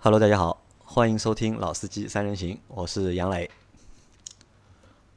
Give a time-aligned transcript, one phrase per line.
[0.00, 3.50] Hello，大家好，欢迎收听《老司机三人行》，我是杨磊。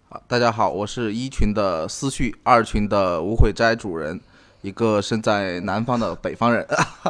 [0.10, 4.20] 好，大家好，我是一群的思绪，二群的无悔斋主人，
[4.64, 6.68] 一个身在南方的北方人。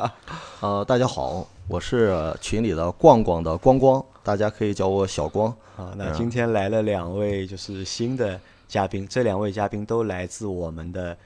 [0.59, 5.47] 呃，大家好，我是群里的逛逛的光光，大家可以叫我小光。
[5.77, 11.17] 啊，那今天来了两位就是新的嘉宾，这两位嘉宾都来自我们的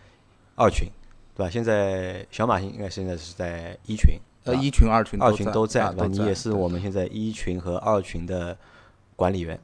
[0.53, 0.87] 二群，
[1.35, 1.49] 对吧？
[1.49, 6.07] 现在小马应该现在是在一群，呃，一群、二群、二群都在，对吧？
[6.07, 8.57] 你也是我们现在一群和二群的
[9.15, 9.59] 管理员。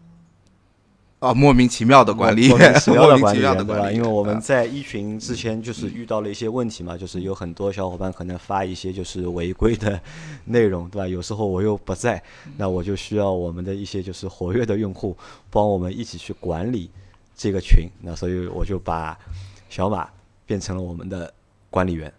[1.20, 3.92] 啊，莫名其妙的管理，莫名其妙的管理员， 对吧？
[3.92, 10.02] 因为我们在一群之前就是遇到了一些问题嘛，就是有很多小伙伴可能发一些就是违规的
[10.46, 11.08] 内容，对吧？
[11.08, 12.20] 有时候我又不在，
[12.58, 15.16] 那我就需要我们的一些就是活跃的用户
[15.52, 16.90] 帮我们一起去管理
[17.36, 19.16] 这个群，那所以我就把
[19.70, 20.10] 小马
[20.48, 21.32] 变成了我们的
[21.70, 22.12] 管理员。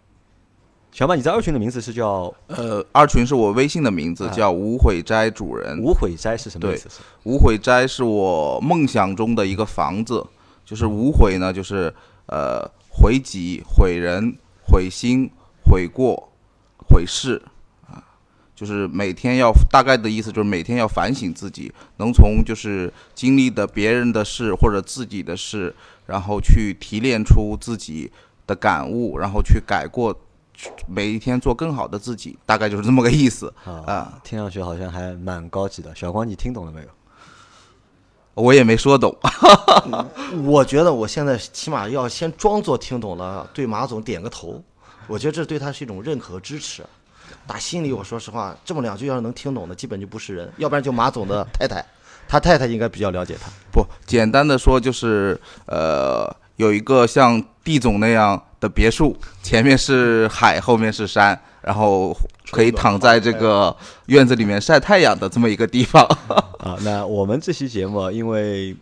[0.93, 2.31] 小马，你在二群的名字是叫？
[2.45, 5.79] 呃，二群是我微信的名字，叫无悔斋主人。
[5.81, 6.87] 无悔斋是什么意思？
[7.23, 10.23] 无悔斋是我梦想中的一个房子，
[10.63, 11.91] 就是无悔呢，就是
[12.27, 14.37] 呃悔己、悔人、
[14.67, 15.27] 悔心、
[15.65, 16.29] 悔过、
[16.87, 17.41] 悔事
[17.87, 17.97] 啊，
[18.55, 25.73] 就是每天要大概的意思就是每天要反省自己，能从就是经历的别人的事或者自己的事，
[26.05, 28.11] 然后去提炼出自己
[28.45, 30.15] 的感悟，然后去改过。
[30.87, 34.19] 每一天做更好的自己，大概就是这么个意思啊。
[34.23, 35.93] 听上去好像还蛮高级的。
[35.95, 36.87] 小光，你听懂了没有？
[38.33, 39.15] 我也没说懂。
[40.43, 44.63] 我觉得我现在起码要先装作听懂了，对马总点个头。
[45.07, 46.83] 我觉得这对他是一种认可和支持。
[47.45, 50.51] 打心里，我说实话，这么两句要是能听懂的，基本就不是人。
[50.57, 51.85] 要不然就马总的太太，
[52.27, 53.49] 他太太应该比较了解他。
[53.71, 56.35] 不，简单的说就是呃。
[56.57, 62.15] 有一个像地总那样的别墅，前面是海，后面是山，然后
[62.51, 63.75] 可以躺在这个
[64.05, 66.03] 院子里面晒太阳的这么一个地方。
[66.59, 68.75] 啊，那我们这期节目，因为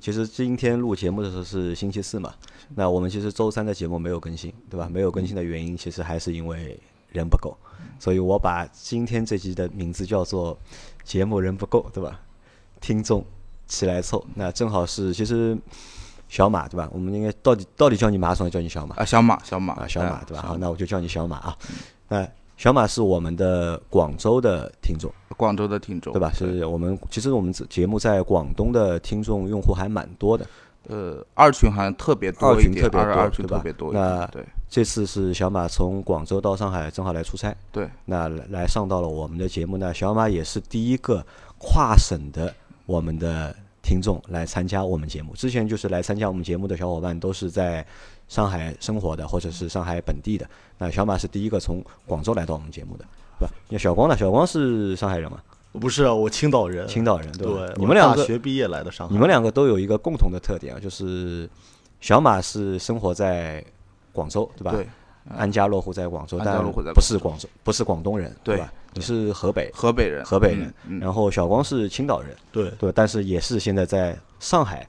[0.00, 2.34] 其实今天录节目的时候是星期四嘛，
[2.74, 4.88] 那我们其实周三的节目没有更新，对吧？
[4.90, 6.78] 没有更新的原因，其实还是因为
[7.10, 7.56] 人不够，
[8.00, 10.58] 所以我把今天这集的名字叫做
[11.04, 12.20] “节目人不够”，对吧？
[12.80, 13.24] 听众
[13.68, 15.56] 起来凑，那正好是其实。
[16.28, 16.88] 小马对吧？
[16.92, 19.04] 我们应该到底到底叫你马总，还是叫你小马啊？
[19.04, 20.42] 小马，小马啊，小马对吧？
[20.42, 21.56] 好，那我就叫你小马啊。
[22.08, 22.26] 那
[22.56, 26.32] 小马是我们的广州的听众，广州的听众对吧？
[26.34, 30.46] 是我们其实我们节目在广东的听众用户还蛮多的。
[30.88, 33.92] 呃，二群好像特别多二群特别多，二群特别多。
[33.92, 37.54] 那对，这次是小马从广州到上海，正好来出差。
[37.70, 39.76] 对，那来上到了我们的节目。
[39.76, 41.24] 那小马也是第一个
[41.58, 42.52] 跨省的
[42.84, 43.54] 我们的。
[43.86, 47.86] 听众来参加我们节目，之前就是来参加我们节目的小伙伴都是在
[48.26, 50.44] 上海生活的，或者是上海本地的。
[50.76, 53.04] 那小马是第一个从广州来到我们节目的，
[53.38, 53.50] 是吧？
[53.68, 54.16] 那小光呢？
[54.16, 55.40] 小光是上海人吗？
[55.78, 56.88] 不是，啊我青岛人。
[56.88, 57.48] 青岛人，对。
[57.76, 59.12] 你们两个大学毕业来的上海。
[59.14, 61.48] 你们两个都有一个共同的特点啊，就是
[62.00, 63.64] 小马是生活在
[64.12, 64.72] 广州，对吧？
[64.72, 64.84] 对。
[65.36, 66.62] 安家落户在广州，但
[66.94, 68.72] 不是广州，不是广东人，对吧？
[68.96, 70.72] 你是河北，河北人，河北人。
[71.00, 74.86] 然后小光是青岛人，对对，但是也是现在在上海，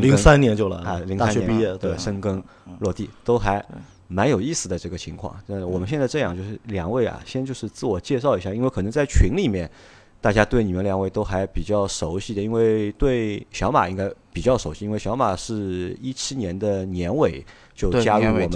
[0.00, 2.42] 零三年就来啊，零三年毕业，对，生根
[2.78, 3.64] 落地都还
[4.08, 5.34] 蛮有意思的这个情况。
[5.46, 9.70] 那我们现在这样，就是两位啊，先就是自我介绍一下，因为可能在群里面。
[10.18, 17.44] 大家对你们两位都还比较熟悉的，因为对小马应该比较熟悉，因为小马是一七年的年尾
[17.76, 18.50] 就加入我们，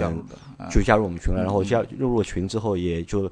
[0.69, 3.31] 就加入我们群了，然后加入了群之后，也就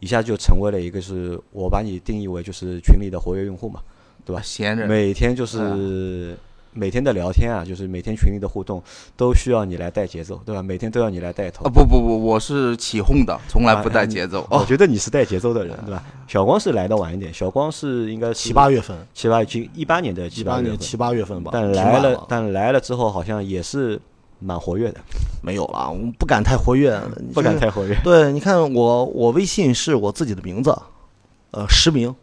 [0.00, 3.80] 一下就成为了一个是我把你定义为就是群里的活跃用户嘛，
[4.24, 4.42] 对吧？
[4.44, 6.36] 闲人每天就是。
[6.78, 8.82] 每天的聊天啊，就是每天群里的互动，
[9.16, 10.62] 都需要你来带节奏，对吧？
[10.62, 11.64] 每天都要你来带头。
[11.64, 14.46] 啊不不不，我是起哄的，从来不带节奏。
[14.50, 16.04] 我觉得你是带节奏的人，对吧？
[16.28, 21.50] 小光是来的晚一点，小光是应该七八月份，七八七一八年的七八年七八月份吧。
[21.54, 23.98] 但来了，但来了之后好像也是
[24.46, 25.00] 蛮活跃的。
[25.42, 27.00] 没有了，我们不敢太活跃，
[27.34, 27.96] 不敢太活跃。
[28.02, 30.76] 对，你看我，我微信是我自己的名字，
[31.50, 32.14] 呃，实名。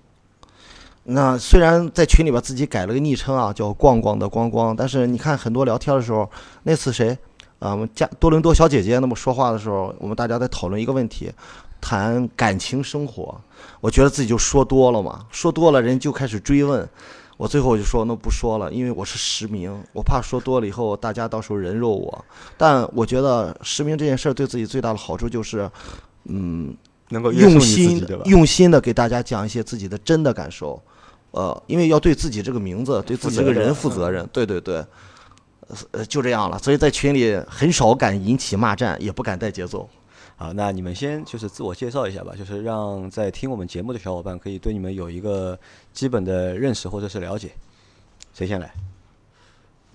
[1.03, 6.29] 那虽然在群里边自己改了个昵称啊，叫“逛逛的光光”，但是你看很多聊天的时候，
[6.63, 7.17] 那次谁
[7.59, 7.71] 啊？
[7.71, 11.31] 我们家多伦多小姐姐那么说话的时候，我们大家在讨论一个问题，
[11.79, 13.39] 谈感情生活。
[13.81, 16.87] 我觉得自己就说多了嘛，说多了人就开始追问。
[17.37, 22.25] 我最后我就说那不说了，因为我是实名，我怕说多了以后大家到时候人肉我。
[22.57, 25.69] 但我觉得实名这件事儿对自己最大的好处就是，
[26.25, 26.75] 嗯，
[27.09, 30.81] 能够用心用心的给大家讲一些自己的真的感受。
[31.31, 34.85] 呃，因为要对自己这个名字、对自己这个人负责任，对对对，
[35.89, 36.59] 呃，就这样了。
[36.59, 39.89] 所以在群里很少敢引起骂战，也不敢带节奏。
[40.35, 45.57] 好，那你们先就是自我介绍一下吧，就是让在听我们节目的小伙伴可以对你们有一个
[45.93, 47.51] 基本的认识或者是了解。
[48.33, 48.73] 谁先来？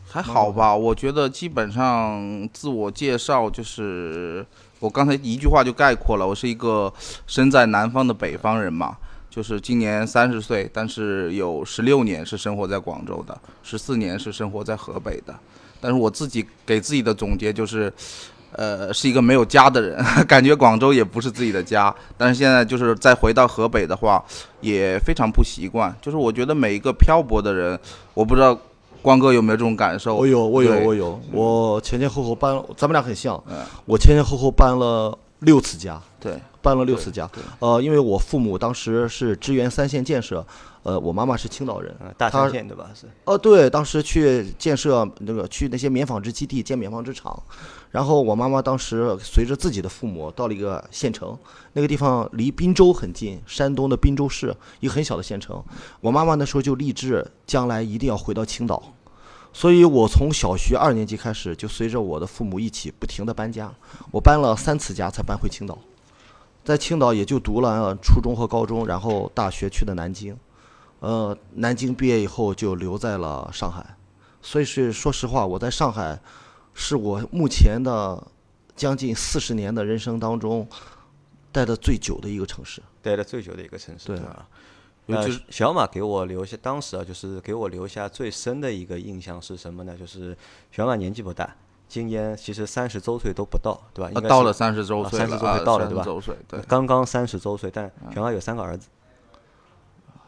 [0.06, 4.46] 还好吧，我觉得基本上自我介绍就是
[4.78, 6.90] 我刚才一句话就概括了，我是一个
[7.26, 8.96] 身在南方的北方人嘛，
[9.28, 15.38] 就是今年三十岁，但是有十六年是生活在广州的，十四年是生活在河北的，
[15.80, 17.92] 但是我自己给自己的总结就是。
[18.52, 21.94] 呃，是一个没有家的人， 感觉广州也不是自己的家。
[22.16, 24.24] 但是现在就是再回到河北的话，
[24.60, 25.94] 也非常不习惯。
[26.00, 27.78] 就是我觉得每一个漂泊的人，
[28.14, 28.58] 我不知道
[29.02, 30.16] 光哥有没有这种感受。
[30.16, 31.20] 我有，我有，我有。
[31.32, 33.40] 我前前后后搬，咱们俩很像。
[33.48, 36.32] 嗯我前前后后搬了六次家，对，
[36.68, 37.28] 搬了六次家。
[37.60, 40.46] 呃，因为我父母当时是支援三线建设，
[40.82, 41.94] 呃，我妈妈是青岛人。
[42.00, 42.90] 嗯，大他三线对吧？
[42.94, 47.42] 是哦，对，当时去建设那个去那些棉纺织基地建棉纺织厂，
[47.90, 51.36] 然后我妈妈当时随着自己的父母到了一个县城，
[51.72, 55.62] 那个地方离滨州很近，山东的滨州市一个很小的县城。
[56.00, 58.82] 我妈妈那时候就立志将来一定要回到青岛，
[59.52, 63.72] 所以我从小学二年级开始就随着我的父母一起不停的搬家，
[64.10, 65.78] 我搬了三次家才搬回青岛，
[66.68, 70.36] 在青岛也就读了初中和高中，然后大学去的南京。
[71.00, 73.96] 呃，南京毕业以后就留在了上海，
[74.42, 76.20] 所以是说实话，我在上海
[76.74, 78.22] 是我目前的
[78.76, 80.68] 将近四十年的人生当中
[81.50, 82.82] 待的最久的一个城市。
[83.00, 84.46] 待的最久的一个城市，对吧？
[85.06, 89.96] 那小马给我留下当时啊，就是给我留下最深的一个印象是什么呢？
[89.96, 90.36] 就是
[90.70, 91.56] 小马年纪不大，
[91.88, 94.10] 今年其实三十周岁都不到，对吧？
[94.10, 98.88] 应呃该到了三十周啊岁三十周岁到了啊对吧周岁，对刚刚三十周岁，但小马有三个儿子，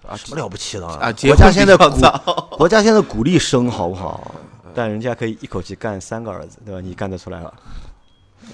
[0.09, 1.85] 啊，什么了不起的啊，国家现在鼓
[2.57, 4.35] 国家现在鼓励生，好不好？
[4.75, 6.81] 但人家可以一口气干三个儿子，对吧？
[6.81, 7.53] 你干得出来了？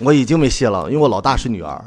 [0.00, 1.84] 我已经没戏了，因为我老大是女儿。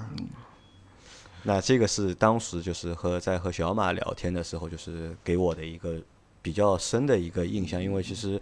[1.43, 5.95] 那这个是当时就是和在和小马聊天的时候，就是给我的一个
[6.41, 8.39] 比较深的一个印象，因为其实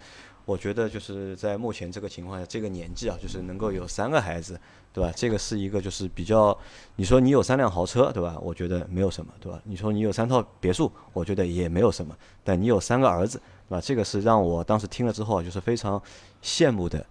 [0.48, 4.58] 我觉得就是在目前这个情况下，这个年纪啊，就是能够有三个孩子，
[4.94, 5.12] 对吧？
[5.14, 6.56] 这个是一个就是比较，
[6.96, 8.34] 你说你有三辆豪车，对吧？
[8.40, 9.60] 我觉得没有什么，对吧？
[9.64, 13.80] 你说你有三套别墅，我觉得也没有什么，但你有三个儿子，对吧？
[13.84, 16.02] 这个是让我当时听了之后就是非常
[16.42, 17.04] 羡慕的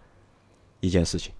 [0.79, 1.31] 一件事情。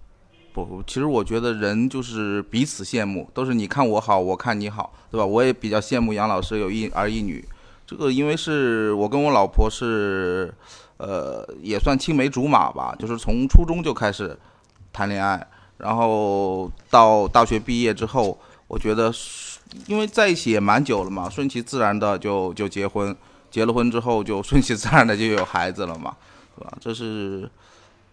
[0.52, 5.26] 不，其实我觉得人就是彼此羡慕，都是你看我好，我看你好，对吧？
[5.26, 7.44] 我也比较羡慕杨老师有一儿一女，
[7.84, 10.54] 这个因为是我跟我老婆是，
[10.98, 14.38] 呃，也算青梅竹马吧，就是从初中就开始
[14.92, 15.44] 谈恋爱，
[15.78, 19.10] 然后到大学毕业之后，我觉得
[19.86, 23.16] 因为在一起也蛮久了嘛，顺其自然的就就结婚，
[23.50, 26.14] 结了婚之后就顺其自然的就有孩子了嘛，
[26.56, 26.76] 对吧？
[26.80, 27.50] 这是。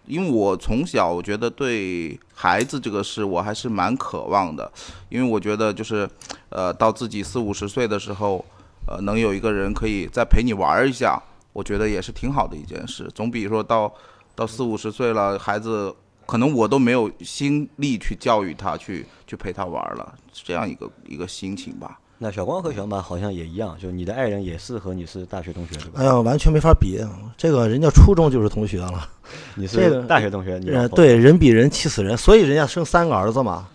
[0.07, 4.71] 因为我从小我觉得对孩子这个事我还是蛮渴望的，
[5.09, 6.07] 因为我觉得就是，
[6.49, 8.45] 呃，到自己四五十岁的时候，
[8.87, 11.19] 呃，能有一个人可以再陪你玩一下，
[11.55, 13.89] 我觉得也是挺好的一件事，总比说到
[14.35, 21.97] 到四五十岁了，孩子可能我都没有心力去教育他，去去陪他玩儿了，是这样一个一个心情吧。
[22.17, 26.01] 那小光和小马好像也一样，就你的爱人也是和你是大学同学，对吧？
[26.01, 26.99] 哎呀，完全没法比，
[27.37, 29.07] 这个人家初中就是同学了。
[29.55, 33.65] 你 这个是大学同学，你对，人比人气死人，所以人家生三个儿子嘛，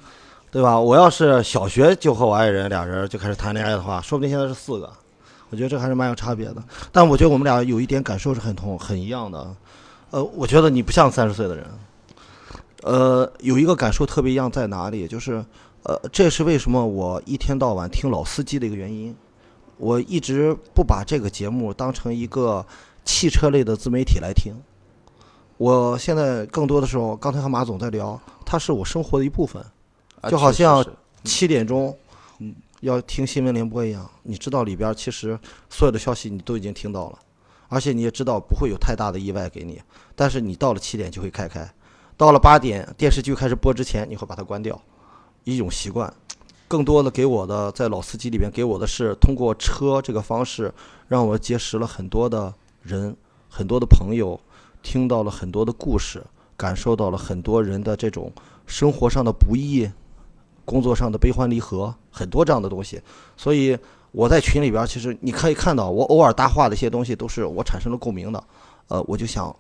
[0.51, 0.79] 对吧？
[0.79, 4.91] 我要是小学就和我爱人俩人就开始谈恋爱的话，说不定现在是四个。
[5.51, 6.63] 我觉得这还是蛮有差别的。
[6.91, 9.55] 但我觉得我们俩有一点感受是很同很一样的。
[10.11, 11.67] 呃，我觉得你不像三十岁的人。
[12.83, 15.07] 呃，有一个感受特别一样在哪里？
[15.07, 15.45] 就是，
[15.83, 19.15] 呃，这也是为什么我一天到晚听老司机的一个原因。
[19.77, 22.65] 我一直不把这个节目当成一个
[23.05, 24.55] 汽车类的自媒体来听。
[25.57, 29.63] 我现在更多的时候，刚才和马总在聊，它是我生活的一部分。
[30.21, 30.85] 啊就好像
[31.25, 32.10] 七点钟嗯，
[32.81, 37.19] 要听新闻联播一样，你知道里边其实所有的消息你都已经听到了，
[37.69, 39.81] 而且你也知道不会有太大的意外给你。
[40.17, 41.71] 但是你到了七点就会开开，
[42.17, 44.81] 到了八点电视剧开始播之前，你会把它关掉，
[45.45, 46.13] 一种习惯。
[46.69, 50.73] 更多的给我的在老司机里边给我的是通过车这个方式，
[51.07, 53.15] 让我结识了很多的人，
[53.49, 54.41] 很多的朋友，
[54.83, 56.25] 听到了很多的故事，
[56.57, 58.33] 感受到了很多人的这种
[58.67, 59.91] 生活上的不易，
[60.71, 63.03] 工作上的悲欢离合，很多这样的东西。
[63.37, 63.77] 所以
[64.13, 68.45] 我在群里边，其实你可以看到，我偶尔搭话的一些东西，都是我产生了共鸣的。
[68.87, 69.53] 呃，我就想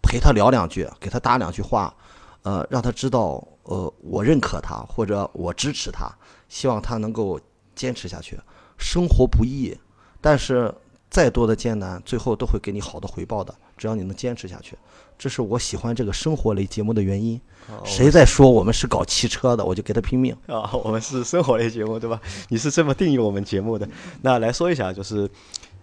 [0.00, 1.94] 陪他聊两句，给他搭两句话，
[2.42, 6.10] 呃，让他知道，呃，我认可他，或者我支持他，
[6.48, 7.38] 希望他能够
[7.74, 8.38] 坚持下去。
[8.78, 9.76] 生活不易，
[10.20, 10.74] 但是
[11.10, 14.76] 再多的艰难，最后都会给你好的回报的，只要你能坚持下去。
[15.16, 17.40] 这是我喜欢这个生活类节目的原因。
[17.84, 20.36] 谁在说我们是搞汽车的，我就给他拼命。
[20.46, 22.20] 啊，我们是生活类节目，对吧？
[22.48, 23.88] 你是这么定义我们节目的。
[24.22, 25.30] 那来说一下，就是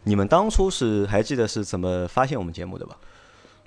[0.04, 2.98] 你们当初是还记得是怎么发现我们节目的吧？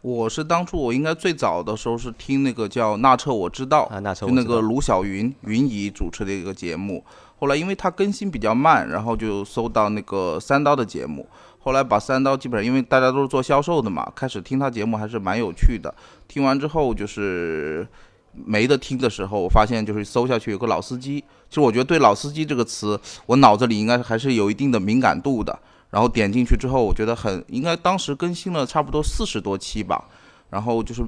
[0.02, 7.02] 我是当初我应该最早的时候是听那个叫《那车我知道》啊，那车就那个卢晓云云姨主持的一个节目。
[7.40, 11.26] 后来因为它更新比较慢，然后就搜到那个三刀的节目。
[11.64, 15.92] 后来把三刀基本上，因为大家都是做销售的嘛，开始听他节目还是蛮有趣的。
[16.28, 17.88] 听完之后就是
[18.34, 21.24] 没得听的时候，我发现就是搜下去有个老司机。
[21.48, 25.58] 其实我觉得对老司机这个词，我脑子里应该还是有一定的敏感度的。
[25.88, 30.04] 然后点进去之后，我觉得很应该当时更新了差不多四十多期吧。
[30.50, 31.02] 然后就是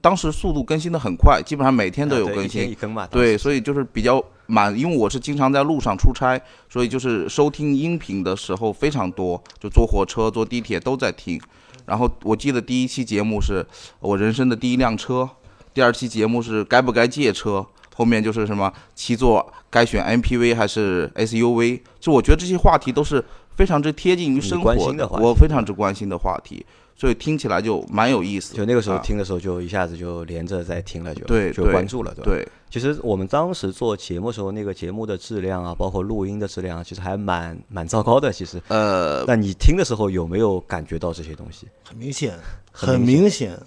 [0.00, 2.62] 当时速度更新的很快，基本上每天都有更新。
[3.10, 11.40] 对，所以就是比较满，因为我是经常在路上出差，所以就是收听音频的时候非常多，就坐火车、坐地铁都在听。
[11.86, 13.64] 然后我记得第一期节目是
[14.00, 15.26] 我人生的第一辆车，
[15.72, 17.64] 第二期节目是该不该借车，
[17.96, 23.24] 后面就是什么七座该选 MPV 还是 SUV，就我觉得这些话题都是。
[23.54, 24.72] 非常之贴近于生活，
[25.20, 26.64] 我非常之关心的话题，
[26.96, 28.54] 所以听起来就蛮有意思。
[28.54, 32.30] 就那个时候听的时候，就一下子就连着在听了，就对，就关注了，对吧？
[32.30, 32.48] 对。
[32.70, 38.32] 其实我们当时做节目时候，那个节目的质量啊，包括录音的质量，其实还蛮蛮糟糕的。
[38.32, 41.66] 其实，呃，那你听的时候有没有感觉到这些东西？
[41.84, 42.38] 很明显，
[42.72, 43.58] 很明显。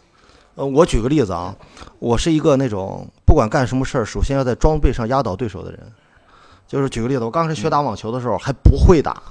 [0.56, 1.56] 呃，我举个例子啊，
[2.00, 5.80] 我是一个那种不管干什么事儿，首先要在装备上压倒对手的人。
[6.68, 9.22] 就是举个例子，我刚开始学打网球的时候，还不会打。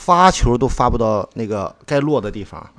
[0.00, 2.70] 发球都发不到那个该落的地方，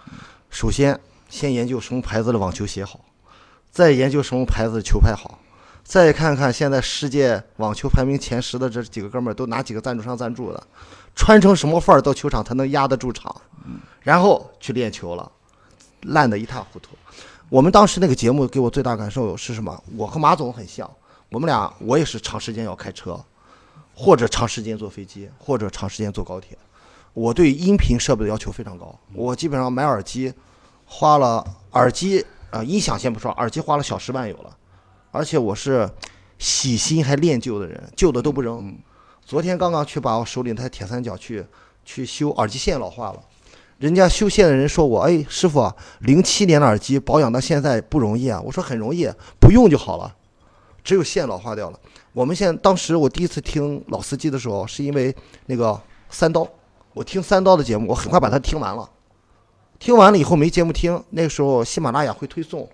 [0.50, 1.00] 首先
[1.30, 3.00] 先研究什么牌子的网球鞋好，
[3.70, 5.38] 再研究什么牌子的球拍好，
[5.84, 10.64] 再看看现在世界网球排名前十的这几个哥们儿都哪几个赞助商赞助的，
[11.16, 13.34] 穿成什么范儿到球场才能压得住场，
[14.02, 15.32] 然后去练球了，
[16.02, 16.98] 烂得一塌糊涂。
[17.50, 19.80] 我们当时那个节目给我最大感受是什么？
[19.96, 20.90] 我和马总很像，
[21.30, 23.24] 我们俩我也是长时间要开车，
[23.94, 26.58] 或者长时间坐飞机，或者长时间坐高铁。
[27.14, 30.34] 我对音频设备的要求非常高，我基本上买耳机，
[30.86, 34.58] 花了耳机啊音响先不说，耳机花了小十万有了，
[35.12, 35.90] 而且我是
[36.40, 38.74] 喜新还恋旧的人，旧的都不扔。
[39.26, 41.46] 昨天刚刚去把我手里那台铁三角去
[41.84, 43.22] 去修耳机线老化了，
[43.78, 50.16] 人家修线的人说我，哎师傅，零七年的耳机保养到现在不容易啊，我说很容易，不用就好了，
[50.82, 51.80] 只有线老化掉了。
[52.14, 55.14] 我们现当时我第一次听老司机的时候，是因为
[55.48, 55.78] 那个
[56.10, 56.48] 三刀。
[56.94, 58.90] 我听三刀的节目，我很快把它听完了。
[59.80, 62.70] 听完了以后没节目听，那个时候喜马拉雅会推送，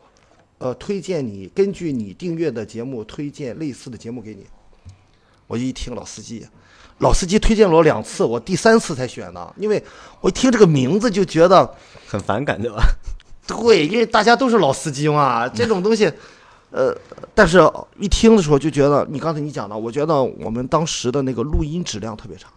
[0.57, 4.45] 呃，推荐你根据你订阅的节目推荐类似的节目给你。
[5.47, 6.45] 我一听老司机，
[6.97, 9.81] 老司机推荐了我两次，我第三次才选的，因为
[10.19, 11.73] 我一听这个名字就觉得
[12.05, 12.83] 很反感，对吧？
[13.47, 16.11] 对，因为大家都是老司机嘛， 这种东西，
[16.71, 16.93] 呃，
[17.33, 17.61] 但是
[17.97, 22.49] 一听的时候就觉得，你刚才你讲的，我觉得我们当时的那个录音质量特别差。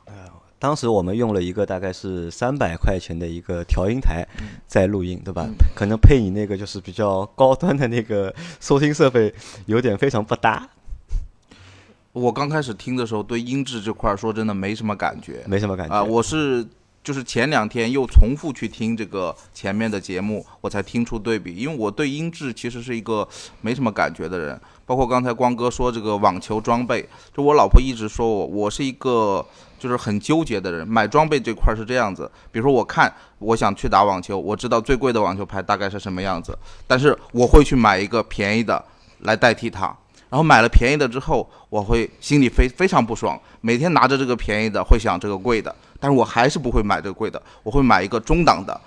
[0.60, 4.22] 当时我们用了一个大概是三百块钱的一个调音台
[4.66, 5.48] 在录音，对吧？
[5.74, 10.68] 可能配你那个就是比较高端的那个收听设备有点非常不搭。
[12.12, 16.04] 我刚开始听的时候，对音质这块说真的没什么感觉，没什么感觉啊。
[16.04, 16.62] 我是
[17.02, 21.54] 就是前两天又重复去听这个前面的节目，我才听出对比。
[21.54, 23.26] 因为我对音质其实是一个
[23.62, 29.46] 没什么感觉的人，包括刚才光哥说这个网球装备，就我老婆一直说我，我是一个。
[29.80, 32.30] 就是很纠结的人，买装备这块是这样子。
[32.52, 36.56] 比如说，我看我想去打网球，我知道最贵的网球拍大概是什么样子，
[36.86, 38.84] 但是我会去买一个便宜的
[39.20, 39.86] 来代替它。
[40.28, 48.80] 然后买了便宜的之后，我会心里非非常不爽，每天拿着这个便宜的会想这个贵的，但是我还是不会买这个贵的，我会买一个中档的，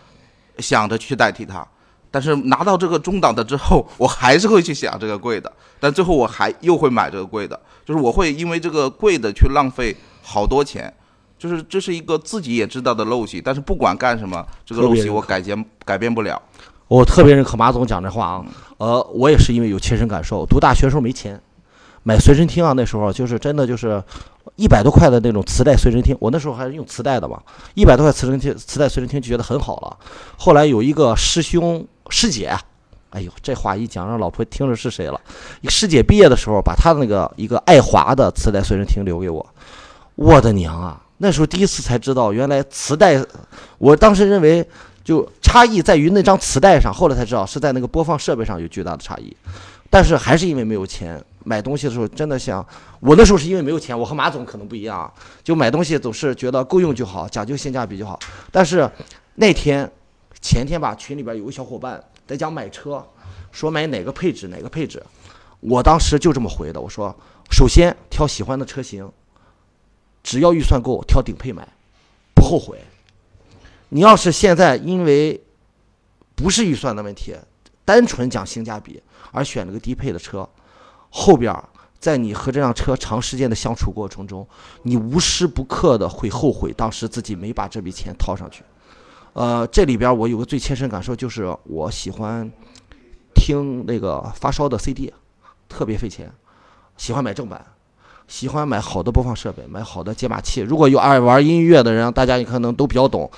[0.60, 1.68] 想着去代替它。
[2.10, 9.94] 但是拿到这个中档的之后，我还是会去想这个贵的，但最后我还又会买这个贵的，就是我会因为这个贵的去浪费。
[10.24, 10.92] 好多钱，
[11.38, 16.42] 就是这是一个自己也知道的陋习，但是不管干什么，这个陋习我改变改变不了。
[16.88, 18.46] 我特别认可马总讲这话啊，
[18.78, 20.46] 呃，我也是因为有切身感受。
[20.46, 21.42] 读大学时候没钱
[22.04, 24.04] 买随身听啊，那时候就是真的就是
[24.58, 27.42] 一百多块的那种磁带随身听，我那时候还是用磁带的嘛，
[27.74, 29.98] 一百多块磁身听磁带随身听就觉得很好了。
[30.38, 32.56] 后来有一个师兄师姐，
[33.10, 35.20] 哎呦，这话一讲让老婆听着是谁了？
[35.62, 39.44] 一个师姐毕业的时候把她的那个一个爱华的磁带随身听留给我。
[40.24, 41.02] 我的娘啊！
[41.18, 43.22] 那时候第一次才知道，原来磁带，
[43.78, 44.66] 我当时认为
[45.04, 49.36] 就差异在于那张磁带上，后来才知道是在那个播放设备上有巨大的差异。
[49.90, 52.66] 但是还是因为没有钱买东西的时候，真的想，
[53.02, 55.12] 我那时候是因为没有钱，我和马总可能不一样，
[55.44, 58.18] 就买东西总是觉得够用就好，讲究性价比就好。
[58.50, 58.90] 但是
[59.36, 59.92] 那天
[60.42, 63.06] 前天吧，群里边有个小伙伴在讲买车，
[63.52, 65.04] 说买哪个配置哪个配置，
[65.60, 67.14] 我当时就这么回的，我说
[67.52, 69.08] 首先挑喜欢的车型，
[70.24, 71.68] 只要预算够，挑顶配买，
[72.34, 72.80] 不后悔。
[73.90, 75.40] 你要是现在因为
[76.34, 77.36] 不是预算的问题，
[77.86, 80.50] 单纯讲性价比而选了个低配的车，
[81.12, 81.54] 后边
[82.00, 84.48] 在你和这辆车长时间的相处过程中，
[84.82, 88.64] 你无时不刻的会后悔当时自己没把这笔钱掏上去。
[89.34, 92.52] 呃，这里边我有个最切身感受，就是我喜欢
[93.36, 95.14] 听那个发烧的 CD，
[95.70, 96.32] 特别费钱，
[96.98, 97.66] 喜欢买正版，
[98.28, 100.62] 喜欢买好的播放设备，买好的解码器。
[100.62, 103.30] 如果有爱玩音乐的人，大家也可能都比较懂。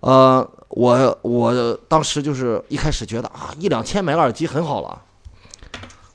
[0.00, 5.02] 呃，我我当时就是一开始觉得啊，一两千买个耳机很好了，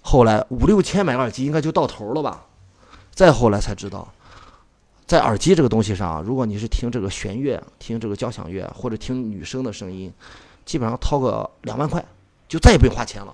[0.02, 2.46] 后来五六千买个耳机应该就到头了吧，
[3.12, 4.08] 再后来才知道，
[5.08, 10.14] 在耳机这个东西上，如果你是听这个弦乐、听这个交响乐或者听女生的声音，
[10.66, 12.04] 基本上掏个两万块，
[12.48, 13.34] 就再也不用花钱了，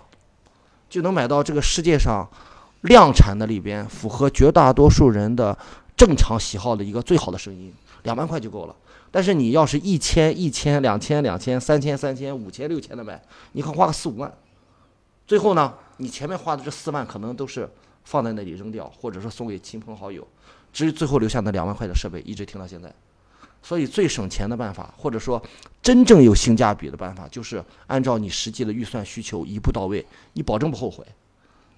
[0.89, 2.25] 就能买到这个世界上
[2.85, 5.57] 量产的里边符合绝大多数人的
[5.95, 7.73] 正常喜好的一个最好的声音，
[8.03, 8.75] 两万块就够了。
[9.11, 13.21] 但是你要是一千、一千、两千、两千、三千、三千、五千、六千的买，
[13.53, 14.33] 你可花个四五万，
[15.25, 17.69] 最后呢，你前面花的这四万可能都是
[18.03, 20.27] 放在那里扔掉，或者说送给亲朋好友，
[20.73, 22.93] 至于最后留下那两万块的设备，一直听到现在。
[23.63, 25.41] 所以最省钱的办法，或者说
[25.81, 31.03] 真正有性价比的办法，就是按照你实际的预算需求一步到位，你保证不后悔。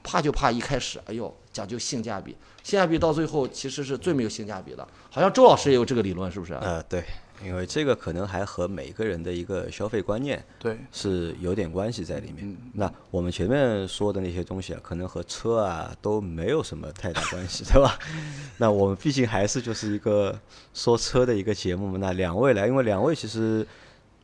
[0.07, 4.87] 怕就怕一开始，哎呦，讲究性价比，性价比到最后其实是最没有性价比的。
[5.11, 6.53] 好像周老师也有这个理论，是不是？
[6.53, 7.03] 呃，对，
[7.43, 12.37] 因为这个可能还和每个人的一个消费观念对，是有点关系在里面。
[12.49, 17.99] 嗯那我们前面说的那些东西啊，可能和车啊都没有什么太大关系，对吧？
[18.57, 20.39] 那我们毕竟还是就是一个
[20.73, 21.97] 说车的一个节目嘛。
[21.99, 23.65] 那两位来，因为两位其实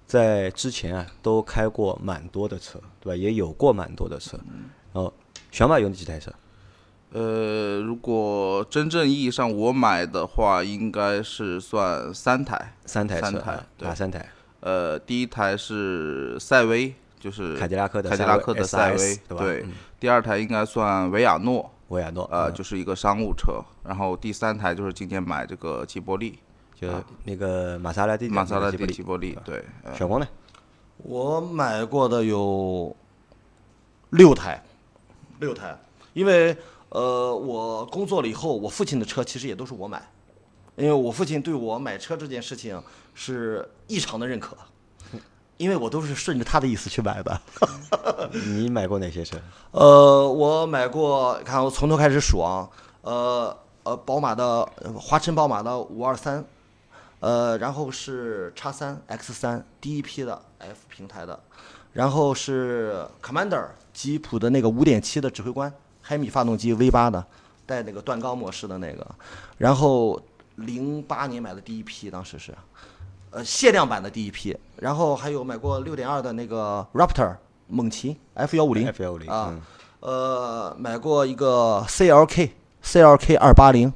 [0.05, 3.15] 在之前啊都开过蛮多的车，对吧？
[3.15, 4.39] 也有过蛮多的车。
[5.53, 6.31] 然后小马有几台车？
[7.11, 12.75] 呃，如果真正意义上我买的话，应该是算三台。
[12.85, 14.29] 三台车，三台对哪三台？
[14.61, 19.43] 呃，第一台是赛威，就是凯迪拉克的凯迪拉克的赛威，对吧？
[19.43, 19.73] 对嗯。
[19.99, 23.63] 第二台应该算维亚诺，维亚诺，呃，嗯就是一个商务车。
[23.83, 26.39] 然后第三台就是今天买这个吉伯利，
[26.73, 26.87] 就
[27.25, 30.27] 那个玛莎拉蒂玛莎拉蒂吉吉伯利，对，呃小光呢？
[30.97, 32.95] 我买过的有
[34.11, 34.63] 六台，
[35.39, 35.77] 六台，
[36.13, 36.55] 因为
[36.89, 40.11] 呃，我工作了以后，我父亲的车其实也都是我买，
[40.75, 42.81] 因为我父亲对我买车这件事情
[43.13, 44.55] 是异常的认可，
[45.57, 47.41] 因为我都是顺着他的意思去买的。
[48.31, 49.37] 你买过哪些车？
[49.71, 52.69] 呃，我买过，看我从头开始数啊，
[53.01, 54.45] 呃呃，宝马的
[54.77, 56.45] 呃华晨宝马的五二三，
[57.19, 61.39] 呃，然后是叉三 X 三第一批的 F 平台的，
[61.91, 67.23] 然后是 Commander 吉普的那个五点七的指挥官，海米发动机 V 八的，
[67.65, 69.05] 带那个断缸模式的那个，
[69.57, 70.19] 然后
[70.55, 72.53] 零八年买的第一批，当时是，
[73.29, 77.35] 呃，限量版的第一批，然后还有买过六点二的那个 Raptor
[77.67, 78.87] 猛禽 F 幺五零。
[78.87, 79.61] F 幺五零啊嗯，
[80.01, 82.49] 呃，买过一个 CLK
[82.83, 83.93] CLK 二八零，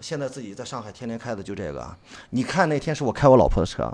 [0.00, 1.96] 现在自己在上海天天开的就这个。
[2.30, 3.92] 你看那天是我开我老婆的车，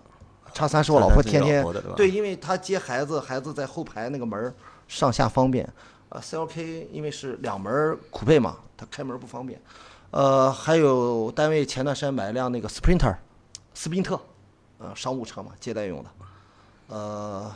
[0.52, 1.64] 叉三是我老婆天天
[1.94, 4.52] 对，因为她接孩子，孩子在后排那个门儿
[4.88, 5.72] 上下方便。
[6.08, 9.60] 呃，CLK 因为是两门儿酷配嘛，它开门不方便。
[10.10, 13.14] 呃，还有单位前段时间买一辆那个 Sprinter，
[13.74, 14.18] 斯宾特，
[14.78, 16.10] 呃，商务车嘛，接待用的。
[16.88, 17.54] 呃，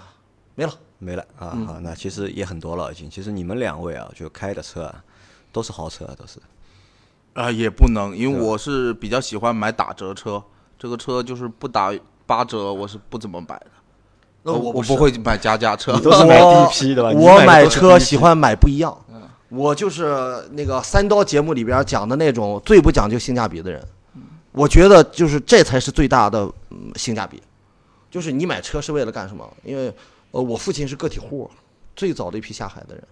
[0.55, 0.73] 没了。
[0.99, 1.53] 没了啊。
[1.55, 3.09] 嗯好，那其实也很多了已经。
[3.09, 5.03] 其实你们两位啊，就开的车啊，
[5.51, 6.39] 都是豪车啊，都是。
[7.33, 10.45] 啊、也不能，因为我是比较喜欢买打折车，
[10.79, 11.91] 这个车就是不打
[12.27, 13.67] 八折，我是不怎么买的。
[14.43, 15.99] 那我不是不会买加价车。
[16.01, 18.97] 都是买第一批对吧我买车喜欢买不一样。
[19.49, 23.87] 我就是那个三刀节目里边讲的那种最不讲究性价比的人。
[24.53, 27.41] 我觉得就是这才是最大的嗯性价比。
[28.11, 29.47] 就是你买车是为了干什么？
[29.63, 29.95] 因为
[30.31, 31.51] 呃，我父亲是个体户，
[31.95, 33.05] 最早的一批下海的人，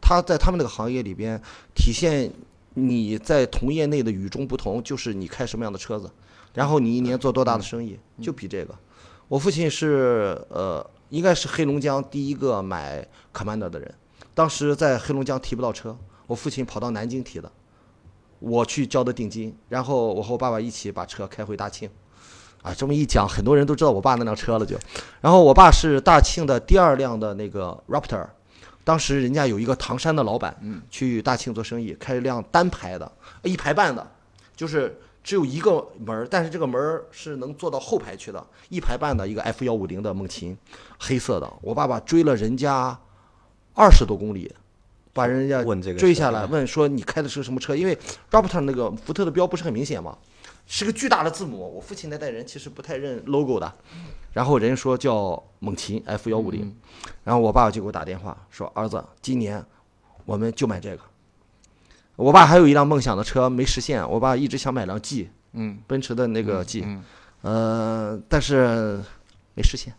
[0.00, 1.40] 他在他们那个行业里边
[1.74, 2.30] 体现
[2.74, 6.10] 你在同业内的与众不同，就是你开什么样的车子，
[6.54, 8.74] 然后你一年做多大的生意，就比这个。
[9.28, 13.92] 我父亲是呃，应该是黑龙江第一个买 Commander 的人。
[14.34, 17.50] 当时在黑龙江提不到车，我父亲跑到南京提的，
[18.38, 21.90] 我去交的定金，然后我和我爸爸一起把车开回大庆。
[22.62, 24.76] 啊，这么一讲，很多人都知道我爸那辆车了就。
[25.20, 28.26] 然后我爸是大庆的第二辆的那个 Raptor，
[28.82, 30.56] 当时人家有一个唐山的老板，
[30.90, 33.10] 去大庆做生意，开一辆单排的，
[33.44, 34.04] 一排半的，
[34.56, 40.56] 就是只有一个门儿，但是这个门儿是能坐到后排去的，一排半的一个 F 幺五零的猛禽，
[41.00, 41.52] 黑色的。
[41.60, 42.96] 我爸爸追了人家
[43.74, 44.54] 二十多公里，
[45.12, 47.74] 把人家问这个追下来，问说你开的是个什么车？
[47.74, 47.98] 因为
[48.30, 50.16] Raptor 那个福特的标不是很明显嘛，
[50.64, 51.74] 是个巨大的字母。
[51.74, 53.74] 我父亲那代人其实不太认 logo 的，
[54.32, 56.72] 然后人家说叫猛禽 F 幺五零，
[57.24, 59.60] 然后我爸爸就给我打电话说儿子，今年
[60.24, 61.02] 我们就买这个。
[62.16, 67.04] 我爸还有一辆梦想的车没实现，我爸一直想买辆 G，嗯，奔驰的那个 G，、嗯
[67.42, 69.00] 呃，但是
[69.54, 69.94] 没实现。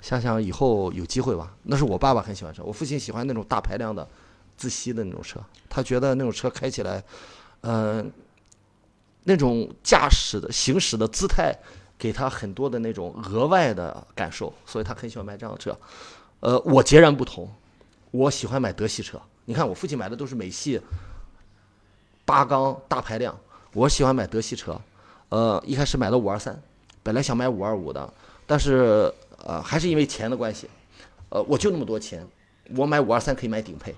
[0.00, 1.56] 想想以后有机会吧。
[1.62, 4.06] 那是我爸爸很喜欢车，我父亲喜欢那种大排量的
[4.54, 7.02] 自吸的那种车，他觉得那种车开起来，
[7.62, 8.04] 呃，
[9.22, 11.56] 那种驾驶的行驶的姿态
[11.96, 15.74] 给他很多的那种额外的感受，所以他很喜欢买这样的车。
[16.40, 17.50] 呃，我截然不同，
[18.10, 19.18] 我喜欢买德系车。
[19.46, 20.78] 你看我父亲买的都是美系
[22.24, 23.38] 八缸大排量，
[23.72, 24.80] 我喜欢买德系车。
[25.30, 26.62] 呃，一开始买了五二三，
[27.02, 28.12] 本来想买五二五的，
[28.46, 29.12] 但是
[29.44, 30.68] 呃还是因为钱的关系，
[31.28, 32.24] 呃我就那么多钱，
[32.76, 33.94] 我买五二三可以买顶配，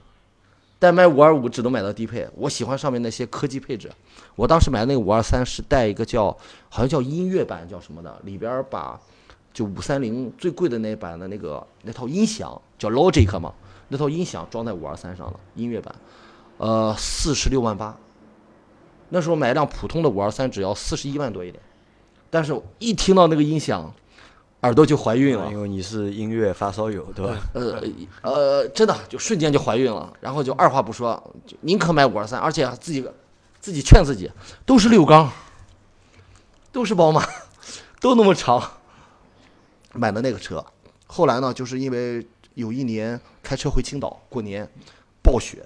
[0.79, 2.27] 但买五二五只能买到低配。
[2.37, 3.91] 我喜欢上面那些科技配置。
[4.35, 6.31] 我当时买的那个五二三是带一个叫
[6.71, 8.99] 好像叫音乐版叫什么的，里边把
[9.53, 13.53] 就五三零最贵的那版的那个那套音响叫 Logic 嘛，
[13.89, 15.95] 那套音响装在五二三上了，音乐版，
[16.57, 17.95] 呃四十六万八。
[19.09, 21.63] 那时候买一辆普通的五二三只要四十一万多一点，
[22.31, 23.93] 但是一听到那个音响，
[24.63, 25.51] 耳朵就怀孕了。
[25.51, 27.37] 因为你是音乐发烧友，对吧？
[27.55, 27.83] 呃
[28.23, 33.07] 呃，真的就瞬间就怀孕了，然后就二话不说，就宁可买五二三，而且自己
[33.61, 34.31] 自己劝自己，
[34.65, 35.31] 都是六缸，
[36.73, 37.25] 都是宝马，
[38.01, 38.63] 都那么长，
[39.93, 40.65] 买的那个车。
[41.07, 44.69] 后来呢，就是因为有一年开车回青岛过年，
[45.23, 45.65] 暴雪，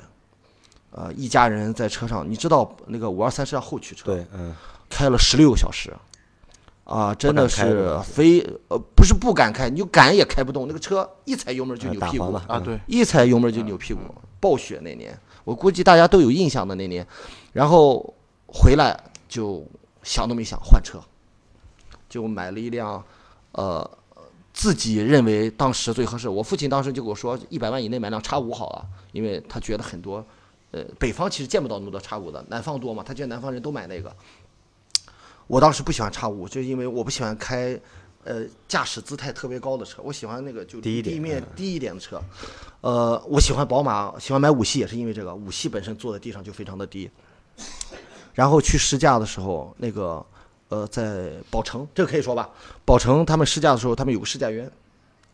[0.90, 4.54] 呃，一家人在车上，你知道那个五二三是辆后驱车，对，嗯，
[4.88, 5.94] 开了十六个小时，
[6.84, 12.32] 啊，真的是非呃不是不敢开，你就敢也开不动，那个车一踩油门就呃扭屁股。
[12.32, 12.64] 啊，嗯。
[12.64, 14.00] 对，一踩油门就扭屁股。
[14.40, 17.06] 暴雪那年，我估计大家都有印象的那年，
[17.52, 18.14] 然后
[18.46, 18.98] 回来
[19.28, 19.62] 就
[20.02, 20.98] 想都没想换车，
[22.08, 23.04] 就买了一辆，
[23.52, 23.88] 呃，
[24.54, 26.26] 自己认为当时最合适。
[26.26, 30.24] 我父亲当时就跟我说，一百万以内买辆叉五好了，因为他觉得很多，
[30.72, 34.14] 呃，北方其实见不到那么多叉五的，南方多嘛，他觉得南方人都买那个。
[35.46, 37.76] 我当时不喜欢叉五，就因为我不喜欢开，
[38.22, 42.22] 呃，驾驶姿态特别高的车，我喜欢那个就低一点地面嗯低一点的车。
[42.82, 47.10] 呃，我喜欢宝马，喜欢买五系也是因为这个，五系本身坐在地上就非常的低。
[48.32, 50.24] 然后去试驾的时候，那个
[50.68, 52.48] 呃，在宝城，这个可以说吧，
[52.84, 54.70] 宝城他们试驾的时候，他们有个试驾员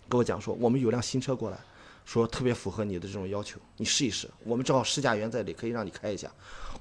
[0.09, 1.59] 跟我讲说，我们有辆新车过来，
[2.07, 4.27] 说特别符合你的这种要求，你试一试。
[4.45, 6.31] 我们正好试驾员在里，可以让你开一下。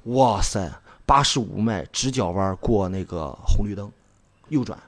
[0.04, 0.72] 哇塞，
[1.06, 3.92] 八十五迈直角弯过那个红绿灯，
[4.50, 4.80] 右转，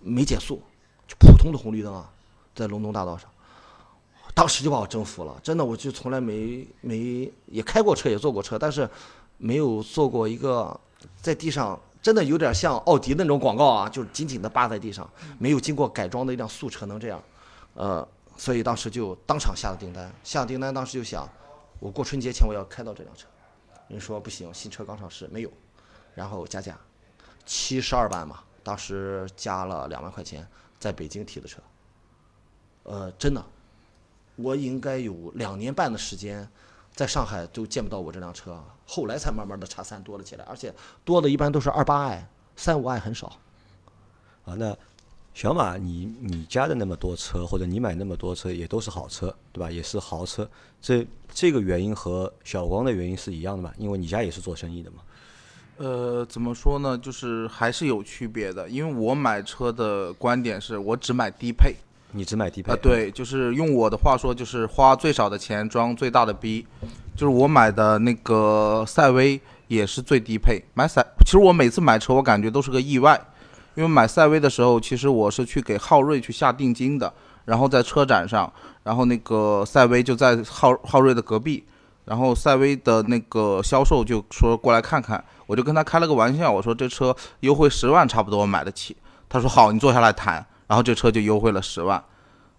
[0.00, 0.62] 没减速，
[1.08, 2.08] 就普通的红绿灯啊，
[2.54, 3.28] 在龙东大道上。
[4.32, 8.88] 当时就把我征服了，真的，我就从来没没也开过车，也坐过车，但是
[9.38, 10.78] 没有坐过一个
[11.20, 15.08] 在地上真的有点像奥迪那种广告啊，就是紧紧的扒在地上，
[15.38, 17.20] 没有经过改装的一辆素车能这样，
[17.74, 18.06] 呃，
[18.36, 21.28] 所以当时就当场下了订单，下了订单当时就想，
[21.80, 23.26] 我过春节前我要开到这辆车，
[23.88, 25.50] 人说不行，新车刚上市没有，
[26.14, 26.78] 然后加价，
[27.44, 30.46] 七十二万嘛，当时加了两万块钱，
[30.78, 31.60] 在北京提的车，
[32.82, 33.44] 呃，真的，
[34.36, 36.48] 我应该有两年半的时间，
[36.94, 43.38] 在上海都见不到我这辆车，后来才慢慢的叉三多了起来，而且多的一般都是二八 i，三五 i 很少。
[44.44, 44.76] 啊，那
[45.36, 49.70] 小马你你家的那么多车，或者你买那么多车，也都是好车，对吧？
[49.70, 50.48] 也是豪车，
[50.80, 53.70] 这这个原因和小光的原因是一样的嘛？
[53.76, 54.96] 因为你家也是做生意的嘛。
[55.76, 56.96] 呃，怎么说呢？
[56.96, 61.74] 就是还是有区别的，因为我买车的观点是我只买低配
[62.12, 66.66] 你只买低配啊、对，就是用我的话说，就是花最少的钱装最大的逼。
[67.14, 73.22] 就是我买的那个赛威也是最低配，买赛，其实我每次买车我感觉都是个意外，
[73.76, 77.12] 因为买赛威的时候，其实我是去给昊锐去下定金的，
[77.44, 81.64] 然后在车展上，然后那个赛威就在昊昊锐的隔壁，
[82.06, 88.96] 然后赛威的那个销售就说过来看看，我就跟他开了个玩笑，我说这车优惠十万差不多我买得起，
[89.28, 92.02] 他说好，你坐下来谈，然后这车就优惠了十万，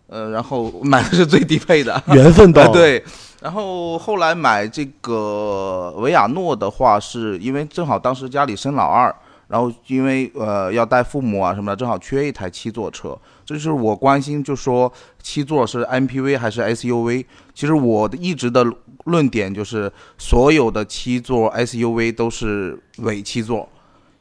[0.07, 3.03] 呃，然后买的是最低配的， 缘分到啊，对。
[3.39, 9.15] 然后后来买这个维亚诺的话，是因为正好当时家里生老二，
[9.47, 13.17] 然后因为呃要带父母啊什么的，正好缺一台七座车。
[13.45, 17.25] 这就是我关心，就说七座是 MPV 还是 SUV？
[17.53, 18.65] 其实我一直的
[19.05, 23.67] 论点就是，所有的七座 SUV 都是伪七座。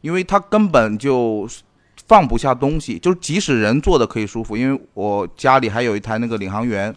[0.01, 1.49] 因为它根本就
[2.07, 6.95] 放不下东西，就是即使人坐的可以舒服，因为我家里还有一台那个领航员。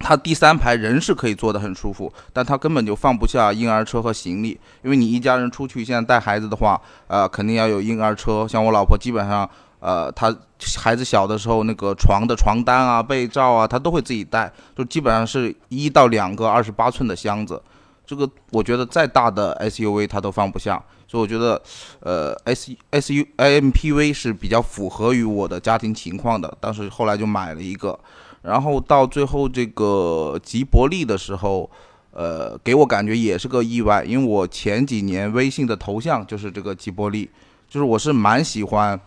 [0.00, 8.46] 它第三排人是可以坐得很舒服，但它根本就放不下婴儿车和行李，因为你一家人出去，现在带孩子的话，呃，肯定要有婴儿车。
[8.48, 9.48] 像我老婆基本上，
[9.80, 10.34] 呃，她
[10.76, 17.60] 孩子小的时候，那个床的床单啊、被罩啊，她都会自己带，就基本上是一到两个二十八寸的箱子。
[18.06, 21.60] 这个我觉得再大的 SUV 它都放不下，所以我觉得，
[22.00, 26.56] 呃，S S U I M P V 是比较符合于我的家庭情况的。
[26.60, 27.98] 当时后来就买了一个。
[28.42, 31.68] 然后到最后这个吉伯利的时候，
[32.12, 37.28] 呃，给我感觉也是个意外，因为我前几年微信的头像就是这个吉伯利，
[37.68, 38.98] 就是我是蛮喜欢，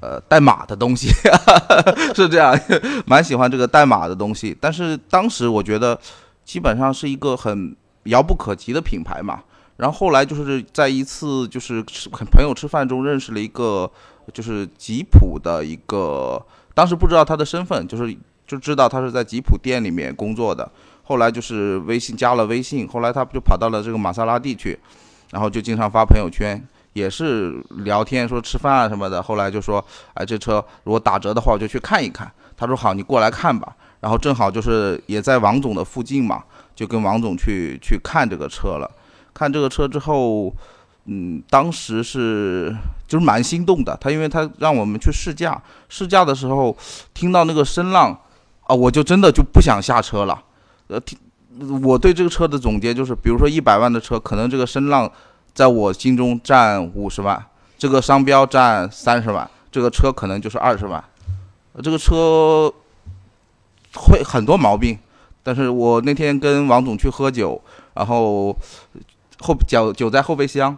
[0.00, 1.08] 呃，代码的东西，
[2.14, 2.58] 是这样，
[3.06, 4.54] 蛮喜欢这个代码的东西。
[4.60, 5.98] 但是当时我觉得，
[6.44, 9.42] 基本上是一个很遥不可及的品牌嘛。
[9.76, 13.90] 然后后来就是在一次就是吃朋友吃饭中认识了一个，
[14.32, 18.16] 就是吉普的一个，当时不知道他的身份，就是。
[18.46, 20.70] 就知道他是在吉普店里面工作的，
[21.02, 24.78] 后来就是微信加了微信，后来他就跑到了这个玛莎拉蒂去，
[25.30, 27.54] 然后就经常发朋友圈，也是
[27.84, 29.22] 聊天说吃饭啊什么的。
[29.22, 32.30] 后来就说，哎，这车如果打折的话，我就去看一看。
[32.56, 33.74] 他说好，你过来看吧。
[34.00, 38.90] 然后正好就是也在王总的附近嘛，就跟王总去去看这个车了。
[39.32, 40.54] 看这个车之后。
[41.06, 42.74] 嗯，当时是
[43.06, 43.94] 就是蛮心动的。
[44.00, 46.74] 他因为他让我们去试驾，试驾的时候
[47.12, 48.18] 听到那个声浪，
[48.64, 50.42] 啊，我就真的就不想下车了。
[50.88, 51.00] 呃，
[51.82, 55.10] 我对这个车的总结就是，比如说一百万的车，可能这个声浪
[55.52, 57.44] 在我心中占五十万，
[57.78, 61.02] 这个商标占三十万，这个车可能就是二十万。
[61.82, 62.72] 这个车
[63.94, 64.98] 会很多毛病，
[65.42, 67.60] 但是我那天跟王总去喝酒，
[67.94, 68.56] 然后
[69.40, 70.76] 后酒酒在后备箱。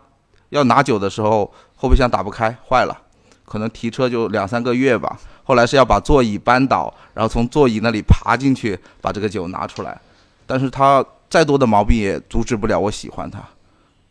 [0.51, 2.97] 要拿酒的时候，后备箱打不开，坏了，
[3.45, 5.19] 可能提车就两三个月吧。
[5.47, 9.99] 后来是要把座椅扳倒，然后从座椅那里爬进去，把这个酒拿出来。
[10.47, 13.41] 但是他再多的毛病也阻止不了我喜欢他，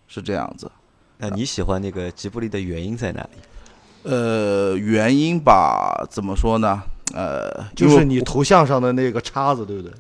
[0.08, 0.72] 是这样子。
[1.18, 4.10] 那你喜欢那个吉布力的原因在哪里？
[4.10, 6.82] 呃，原因吧，怎么说呢？
[7.14, 9.92] 呃，就是你头像上的那个叉子，对不对？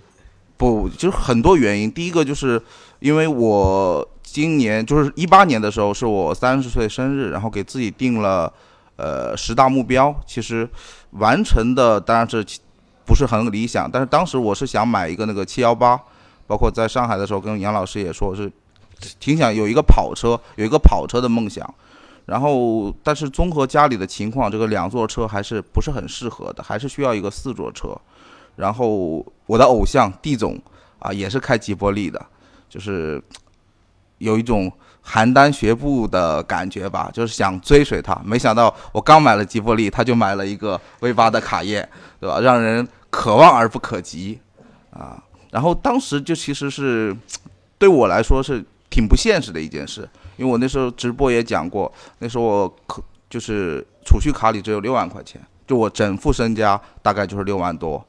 [0.58, 1.91] 不，就是很多原因。
[1.91, 2.60] 第一个就是
[3.00, 4.10] 因为我。
[4.28, 8.52] 今年就是一八年的时候，是我三十岁生日，然后给自己定了，
[8.98, 10.13] 呃，十大目标。
[10.28, 10.67] 其实
[11.17, 12.45] 完成的当然是
[13.06, 15.99] 不是很理想，但是当时我是想买一个那个七幺八，
[16.47, 18.51] 包括在上海的时候跟杨老师也说是
[19.19, 21.71] 挺想有一个跑车，有一个跑车的梦想。
[22.25, 27.95] 然后，但是综合家里的情况，这个两座车还是不是很适合的，还是需要一个四座车。
[28.56, 30.60] 然后我的偶像 D 总
[30.99, 32.25] 啊，也是开吉伯利的，
[32.69, 33.21] 就是。
[34.19, 34.71] 有一种
[35.08, 38.20] 邯郸学步的感觉吧，就是想追随他。
[38.26, 41.88] 没想到我刚买了吉伯利，他就买了一个 V 八的卡宴，
[42.20, 42.39] 对吧？
[42.39, 44.39] 让人可望而不可及
[44.89, 45.22] 啊。
[45.52, 47.15] 然后当时就其实是
[47.78, 58.04] 对我来说是挺不现实的一件事，因为我那时候直播也讲过，那时候我可就是储蓄卡里只有六万块钱，就我整副身家大概就是六万多。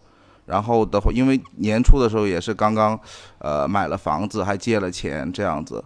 [0.46, 2.98] 然后的话，因为年初的时候也是刚刚
[3.38, 5.84] 呃买了房子，还借了钱这样子。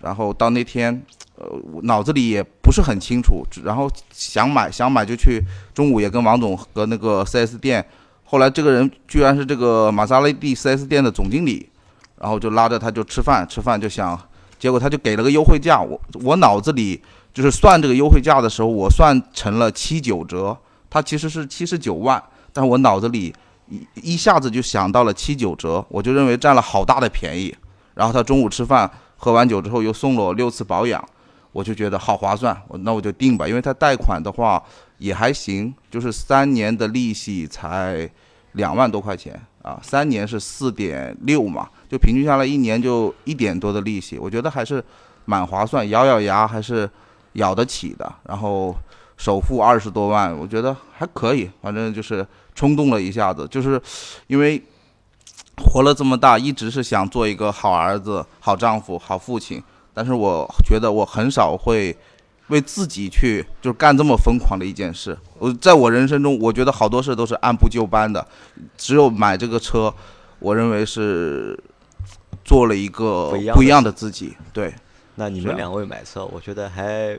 [0.00, 1.02] 然后到那天，
[1.34, 1.46] 呃，
[1.82, 5.42] 脑子里也不是很清楚，然后想买想买就去，
[5.74, 7.84] 中午也跟王总和那个 4S 店，
[8.24, 11.68] 后来这个人居然是这个玛莎拉蒂 4S 店的总经理，
[12.16, 14.16] 然后就拉着他就吃饭，吃饭就想，
[14.58, 17.02] 结果他就给了个优惠价，我我脑子里
[17.34, 20.56] 就是算这个优惠价的时候，我算成了七九折，
[20.88, 23.34] 他其实是七十九万，但是我脑子里
[23.68, 27.52] 一一下子就想到了七九折，我就认为占了好大的便宜，
[27.94, 28.88] 然后他中午吃饭。
[29.20, 31.04] 喝完酒之后又送了我六次保养，
[31.50, 34.62] 我就觉得好划算，我那我就定吧，因为他贷款的话
[34.98, 38.08] 也还行，就是三年的利息才
[38.52, 44.82] 两万多块钱啊，三年是四点六嘛，就平均下来一年就一点多的利息，我觉得还是
[45.24, 46.88] 蛮划算，咬咬牙还是
[47.32, 48.10] 咬得起的。
[48.22, 48.72] 然后
[49.16, 53.82] 首付二十多万，我觉得还可以，反正就是冲动了一下子，就是
[54.28, 54.62] 因为。
[55.58, 61.96] 活了这么大，一直是想做一个好儿子、好丈夫、好父亲，但是我觉得我很少会
[62.48, 65.18] 为自己去就干这么疯狂的一件事。
[65.38, 68.26] 我在我人生中，我觉得好多事都是按部就班的，
[68.76, 69.92] 只有买这个车，
[70.38, 71.58] 我认为是
[72.44, 74.36] 做了一个不一样的自己。
[74.52, 74.74] 对，
[75.16, 77.18] 那你们两位买车，我觉得还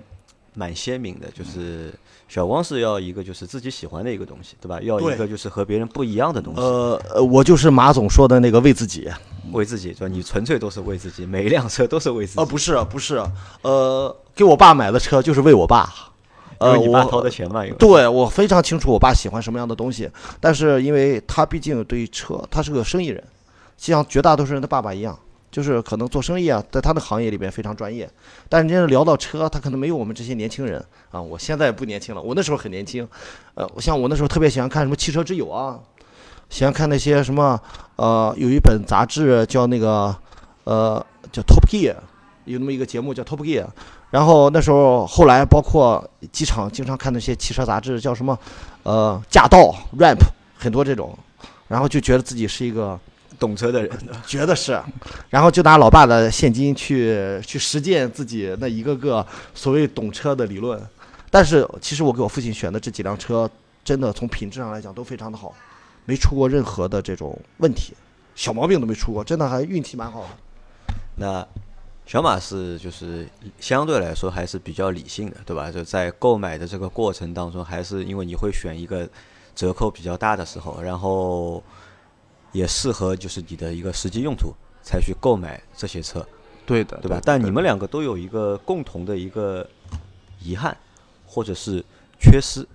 [0.54, 1.94] 蛮鲜明的，就是。
[2.30, 4.80] 小光是要一个就是自己喜欢的一个东西，对吧？
[4.82, 6.62] 要一个就是和别人不一样的东西。
[6.62, 9.10] 呃呃，我就是马总说的那个为自己。
[9.52, 10.08] 为自己，对吧？
[10.08, 12.40] 你纯粹都是为自己，每一辆车都是为自己。
[12.40, 13.20] 呃，不是不是，
[13.64, 15.92] 呃，给我爸买的车就是为我爸。
[16.60, 20.08] 呃，你爸掏的钱嘛，对我非常清楚我爸喜欢什么样的东西，
[20.40, 23.24] 但是因为他毕竟对车，他是个生意人，
[23.78, 25.18] 像绝大多数人的爸爸一样，
[25.52, 28.10] 就是可能做生意啊，在他的行业里边非常专业。
[28.48, 31.22] 但是真正聊到车，他可能没有我们这些年轻人啊。
[31.22, 33.08] 我现在不年轻了，我那时候很年轻。
[33.56, 35.80] 呃，像我那时候特别喜欢看什么《汽车之友》啊，
[36.50, 37.60] 喜欢看那些什么
[37.96, 40.16] 呃，有一本杂志叫那个
[40.64, 41.96] 呃叫 Top Gear，
[42.46, 43.66] 有那么一个节目叫 Top Gear。
[44.12, 48.38] 然后那时候后来包括机场经常看那些汽车杂志，叫什么
[48.82, 50.18] 呃驾到 Rap，
[50.58, 51.16] 很多这种，
[51.68, 53.00] 然后就觉得自己是一个
[53.40, 53.90] 懂车的人，
[54.28, 54.80] 觉得是，
[55.30, 59.26] 然后就拿老爸的现金去去实践自己那一个个
[59.56, 60.80] 所谓懂车的理论。
[61.32, 63.50] 但是其实我给我父亲选的这几辆车，
[63.84, 65.54] 真的从品质上来讲都非常的好，
[66.06, 67.94] 没出过任何的这种问题，
[68.36, 70.28] 小毛病都没出过，真的还运气蛮好的。
[71.16, 71.48] 那
[72.06, 73.28] 小马是就是
[73.60, 75.72] 相对来说还是比较理性的，对吧？
[75.72, 79.08] 就在购买的这个过程当中，还是因为你会选一个
[79.56, 81.62] 折扣比较大的时候，然后
[82.52, 86.26] 也适合就是你的一个实际用途，才去购买这些车，
[86.66, 87.20] 对的，对吧？
[87.24, 89.68] 但你们两个都有一个共同的一个
[90.42, 90.76] 遗憾，
[91.26, 91.84] 或者是
[92.20, 92.68] 缺失，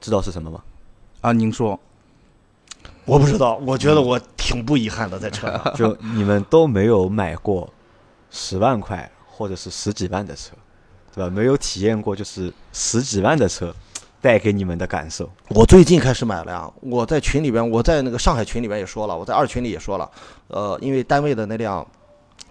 [0.00, 0.62] 知道是什么吗？
[1.20, 1.78] 啊，您说
[3.04, 5.72] 我不知道，我觉得我挺不遗憾的在车上。
[5.76, 7.72] 就你们都没有买过
[8.30, 10.52] 十万块或者是十几万的车，
[11.14, 11.30] 对吧？
[11.30, 13.74] 没有体验过就是十几万的车
[14.24, 15.28] 带给你们的感受。
[15.50, 20.10] 我最近开始买了呀，我在群里边，我在那个上海群里边也说了，我在二群里也说了，
[20.48, 21.86] 呃，因为单位的那辆，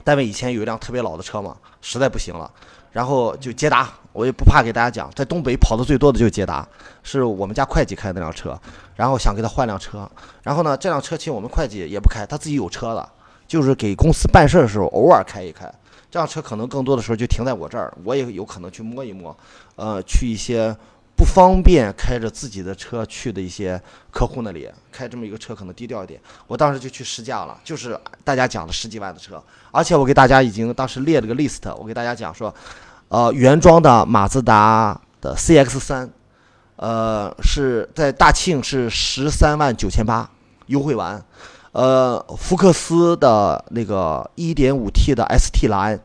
[0.03, 2.51] 单位以前有一辆特别老的车嘛，实在不行了，
[2.91, 6.63] 然后就捷达，我也不怕给大家讲，在东北跑的最多的就是捷达，
[7.01, 8.55] 是我们家会计开的那辆车，
[8.95, 10.07] 然后想给他换辆车，
[10.43, 13.09] 然后呢，这辆车其实我们会计也不开，他自己有车的，
[13.47, 15.65] 就是给公司办事的时候偶尔开一开，
[16.11, 19.35] 这辆车可能更多的时候就停在我这儿，我也有可能去摸一摸，
[19.75, 20.75] 呃，去一些
[21.15, 26.19] 不方便开着自己的车去的一些客户那里，开这么一个车可能低调一点。
[26.47, 32.53] 我当时就去试驾了，就是大家讲的十几万的车，而且我给大家已经当时列了个 list，我给大家讲说，
[33.09, 36.09] 呃，原装的马自达的 CX 三，
[36.77, 40.29] 呃，是在大庆是十三万九千八
[40.65, 41.23] 优惠完，
[41.71, 45.99] 呃，福克斯的那个 1.5T 的 ST 蓝，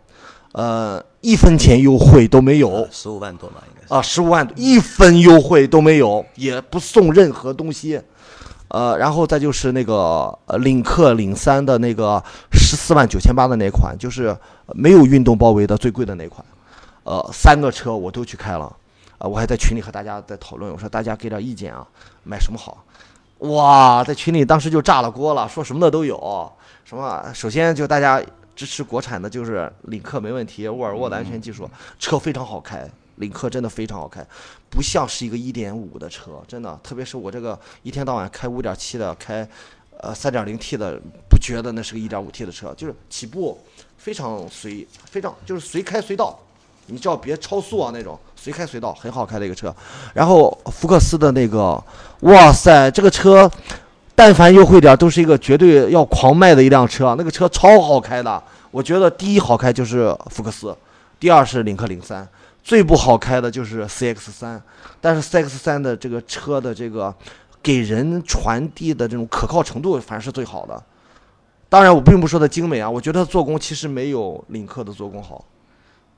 [0.52, 2.86] 呃，一分钱优惠都没有。
[2.92, 3.77] 十五万多嘛，应。
[3.88, 8.00] 啊，十五万一分优惠都没有，也不送任何东西。
[8.68, 12.22] 呃，然后再就是那个呃领克领三的那个
[12.52, 14.36] 十四万九千八的那款，就是
[14.74, 16.44] 没有运动包围的最贵的那款。
[17.04, 18.64] 呃，三个车我都去开了，
[19.16, 21.86] 啊、我还在群里和大家在讨论，我说大家给点意见啊，
[22.24, 22.84] 买什么好？
[23.38, 26.52] 哇，在群里当时就炸了锅了，说什么的都有。
[26.84, 27.24] 什么？
[27.32, 28.22] 首先就大家
[28.54, 32.86] 支持国产的，就是领克没问题，沃尔沃的安全技术，车非常好开。
[33.18, 34.24] 领克真的非常好开，
[34.70, 39.48] 不像是一个1.5的车，真的，特别是我这个一天到晚开5.7的，开
[40.00, 43.60] 呃 3.0T 的，不觉得那是个 1.5T 的车，就是起步
[43.96, 46.38] 非常随，非常就是随开随到，
[46.86, 49.74] 你只要别超速啊那种，随开随到，很好开的一个车。
[50.14, 51.82] 然后福克斯的那个，
[52.20, 53.50] 哇塞，这个车
[54.14, 58.42] 但凡优惠点都是一个绝对要狂卖的一辆车，那个车超好开的。
[58.70, 60.76] 我觉得第一好开就是福克斯，
[61.18, 62.28] 第二是领克零三。
[62.68, 64.62] 最不好开的就是 CX 三，
[65.00, 67.14] 但是 CX 三的这个车的这个
[67.62, 70.84] 给人传递的这种可靠程度反正是最好的。
[71.70, 75.42] 当然，我并不说它精美啊，我觉得它做工其实没有领克的做工好，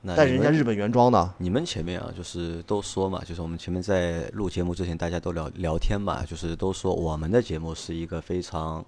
[0.01, 1.33] 那但人家日本原装的。
[1.37, 8.85] 你们前面啊，就是都说嘛，就是我们前面在录节目之前，大家都聊聊天嘛，就是都说我们的节目是一个非常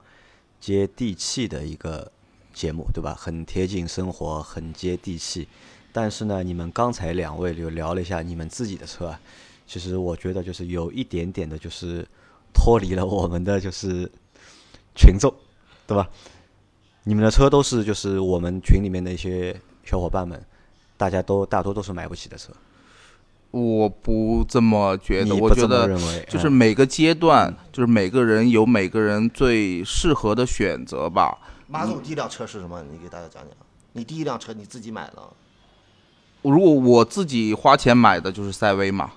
[0.60, 2.12] 接地气的一个
[2.54, 3.16] 节目，对吧？
[3.18, 5.48] 很贴近生活，很接地气。
[5.94, 9.20] 但是呢，你们刚才两位就聊了一下你们自己的车啊，
[9.66, 12.06] 其实我觉得就是有一点点的，就是
[12.54, 14.12] 脱离了我们的就是
[14.96, 15.34] 群众，
[15.88, 16.10] 对吧？
[17.04, 20.44] 你们的车都是就是我们群里面的一些小伙伴们，
[20.98, 22.52] 大家都大多都是买不起的车。
[23.52, 25.88] 我不这么觉得，我觉得，
[26.26, 31.38] 就是嗯每个阶段，就是每个人有每个人最适合的选择吧。
[31.68, 32.84] 马总第一辆车是什么？
[32.92, 33.52] 你给大家讲讲。
[33.92, 35.22] 你第一辆车你自己买的？
[36.44, 39.12] 如果我自己花钱买的就是赛威嘛，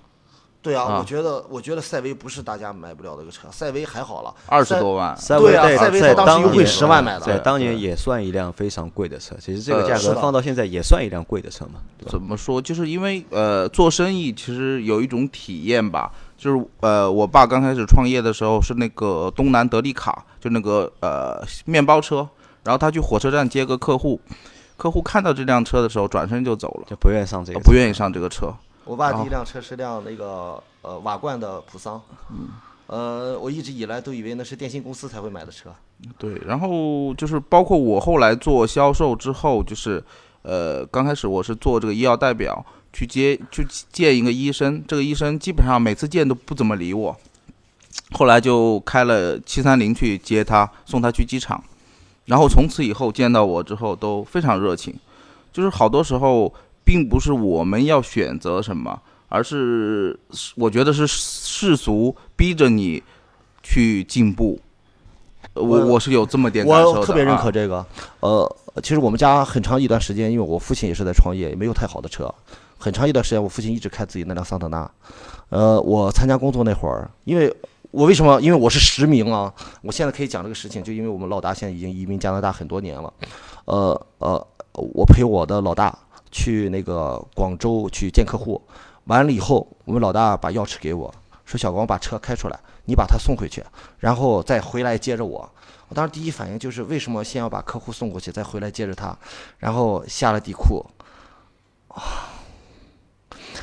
[0.62, 5.16] 对啊，啊我觉得我觉得赛威不是大家买不了的一个车，赛威还好了，二十多万。
[5.16, 9.36] 赛威啊赛威在当时优惠当年10万买的在当年也算一辆非常贵的车。
[9.40, 11.80] 其实这个呃价格放到现在也算一辆贵的车嘛？
[12.08, 12.60] 怎么说？
[12.60, 22.28] 就是因为呃，做生意其实有一种体验吧，就是呃，我爸刚开始创业的时候是那个东南德利卡，就那个呃面包车，
[22.64, 24.20] 然后他去火车站接个客户，
[24.76, 28.54] 客户看到这辆车的时候转身就走了，就不愿意上这个不愿意上这个车。
[28.84, 32.00] 我爸第一辆车是辆那个呃瓦罐的普桑，
[32.30, 32.48] 嗯，
[32.86, 35.74] 呃，我一直以来都以为那是电信公司才会买的车。
[36.18, 40.02] 对，然后就是包括我后来做销售之后，就是
[40.42, 47.16] 呃，刚开始我是做这个医药代表，去接去见一个医生，这个医生基本上每次见都不怎么理我，
[48.12, 51.60] 后来就开了七三零去接他，送他去机场，
[52.26, 54.94] 然后从此以后见到我之后都非常热情，
[55.52, 56.52] 就是好多时候
[56.84, 60.18] 并不是我们要选择什么，而是
[60.56, 63.02] 我觉得是世俗逼着你
[63.62, 64.60] 去进步。
[65.54, 67.86] 呃我我我是有这么点感受的，我特别认可啊这个。
[68.20, 72.32] 呃，其实我们家很长一段时间，因为我父亲也是在创业，也没有太好的车。
[72.76, 74.90] 很长一段时间，我父亲一直开自己那辆桑塔纳。
[75.48, 77.54] 呃，我参加工作那会儿，因为
[77.96, 78.38] 我为什么？
[78.42, 79.50] 因为我是实名啊。
[79.80, 83.10] 我现在可以讲这个事情，就因为我们老大现在已经移民加拿大很多年了。
[83.64, 85.98] 呃呃，我陪我的老大
[86.30, 88.60] 去那个广州去见客户，
[89.04, 91.10] 完了以后，我们老大把钥匙给我，
[91.46, 93.64] 说小光把车开出来，你把他送回去，
[93.98, 95.50] 然后再回来接着我。
[95.88, 99.16] 我当时第一反应就是为什么先要把客户送过去，再回来接着他，
[99.58, 100.84] 然后下了地库，
[101.88, 102.28] 啊，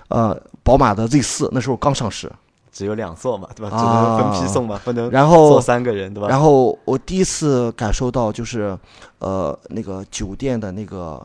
[0.08, 2.32] 呃，宝马的 Z 四那时候刚上市，
[2.74, 3.70] 只有两座嘛，对吧？
[3.70, 6.28] 只啊能分批送嘛，不能然后坐三个人，对吧？
[6.28, 8.76] 然后我第一次感受到就是，
[9.20, 11.24] 呃，那个酒店的那个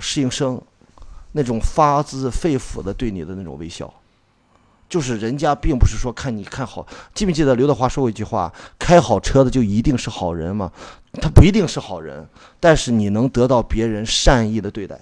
[0.00, 0.60] 侍应生，
[1.32, 3.88] 那种发自肺腑的对你的那种微笑，
[4.88, 6.84] 就是人家并不是说看你看好，
[7.14, 10.72] 记不记得刘德华说过一句话：开好车的就一定是好人嘛？
[11.22, 12.28] 他不一定是好人，
[12.58, 15.00] 但是你能得到别人善意的对待。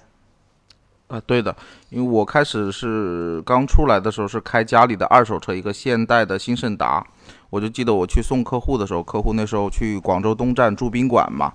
[1.07, 1.55] 啊，对的，
[1.89, 7.01] 因为我开始是刚出来的时候是开家里的二手车，一个现代的新胜达，
[7.49, 11.53] 我就记得我去送客户的时候，客户那时候去广州东站住宾馆嘛，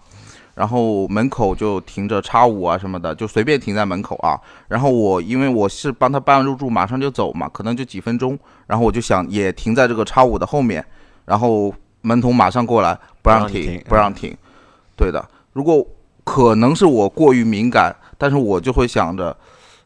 [0.54, 4.40] 然后门口就停着叉五啊什么的，就随便停在门口啊。
[4.68, 10.82] 然后我因为我是帮他办完入住，马上就走嘛，可能就几分钟，然后我就想也停在这个叉五的后面，
[11.26, 14.34] 然后门童马上过来不让停不让你停，不让停。
[14.96, 15.22] 对的，
[15.52, 15.86] 如果
[16.24, 19.36] 可能是我过于敏感，但是我就会想着，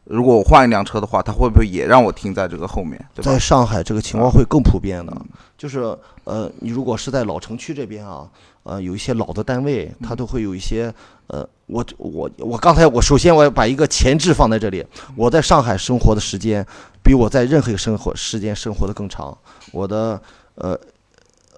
[0.03, 3.39] 如果我换一辆车的话，他会不会也让我停在这个后面，对吧在？
[3.39, 5.11] 上海这个情况会更普遍的，
[5.57, 5.79] 就是
[6.25, 8.29] 呃，你如果是在老城区这边啊，
[8.61, 10.93] 呃，有一些老的单位，它都会有一些
[11.25, 14.85] 呃，我我我刚才我首先我要把一个前置放在这里，
[15.15, 16.63] 我在上海生活的时间
[17.03, 19.35] 比我在任何一个生活时间生活的更长，
[19.71, 20.21] 我的
[20.53, 20.79] 呃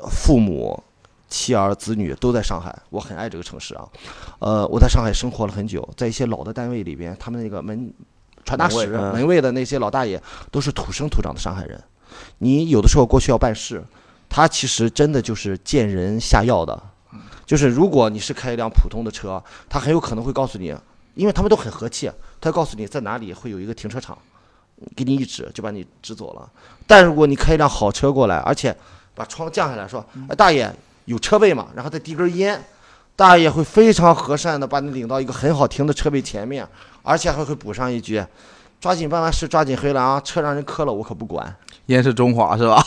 [0.10, 0.82] 父母。
[1.30, 3.88] 妻儿子女都在上海，我很爱这个城市啊。
[4.40, 7.94] 呃，我在上海生活了很久，在一些老的单位里边，他们那个门
[8.44, 10.22] 传达室、门卫嗯门卫的那些老大爷
[10.52, 11.82] 都是土生土长的上海人。
[12.40, 13.84] 你有的时候过去要办事，
[14.28, 16.82] 他其实真的就是见人下药的。
[17.46, 20.76] 就是如果你是开一辆普通的车，他很有可能会告诉你，
[21.16, 24.18] 因为他们都很和气，他告诉你在哪里会有一个停车场，
[24.96, 26.50] 给你一指就把你指走了。
[26.86, 28.76] 但如果你开一辆好车过来，而且
[29.16, 30.72] 把窗降下来说：“哎，大爷
[31.10, 32.64] 有车位嘛？”然后再递根烟，
[33.16, 36.68] 大爷会非常和善的把你领到一个很好停的车位前面，
[37.04, 38.24] 而且还会补上一句
[38.80, 40.22] ：“抓紧办完事，抓紧回来啊！
[40.22, 41.54] 车让人磕了，我可不管。”
[41.88, 42.82] 烟是中华是吧？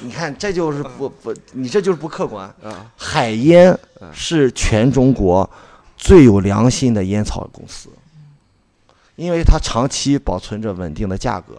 [0.00, 2.54] 你看，这就是不不，你这就是不客观。
[2.96, 3.76] 海烟
[4.12, 5.48] 是全中国
[5.96, 7.88] 最有良心的烟草公司，
[9.16, 11.54] 因为它长期保存着稳定的价格，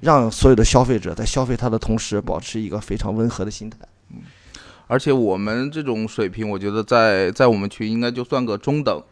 [0.00, 3.78] 让所有的消费者在消费它的同时，保持一个非常温和的心态。
[4.86, 9.02] 而且我们这种水平，我觉得在在我们群应该就算个中等，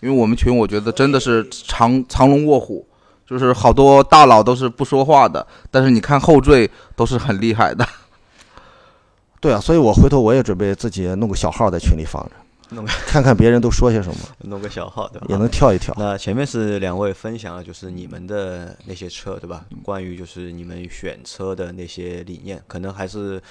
[0.00, 2.86] 因为我们群我觉得真的是藏藏龙卧虎，
[3.26, 7.86] 就是好多大佬都是不说话的，但是你看后缀都是很厉害的。
[9.40, 15.26] 对啊，所以我回头我也准备自己弄个小号在群里放着，弄个看看别人都说些什么， 弄个小号，对吧？
[15.30, 15.92] 也能跳一跳。
[15.98, 19.64] 那前面是两位分享了就是你们的那些车，对吧？
[19.82, 23.42] 关于就是你们选车的那些理念，可能还是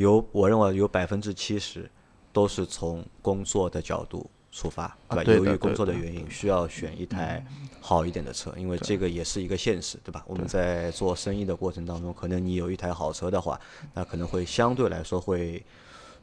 [0.00, 1.88] 有我认为有百分之七十
[2.32, 5.22] 都是从工作的角度出发，对吧？
[5.22, 7.44] 啊对由于工作的原因，需要选一台
[7.80, 10.24] 好一点的车，因为这个也是一个现实，对吧？
[10.26, 13.60] 我们在做生意的过程当中，可能你有一台好车的话，
[13.92, 15.62] 那可能会相对来说会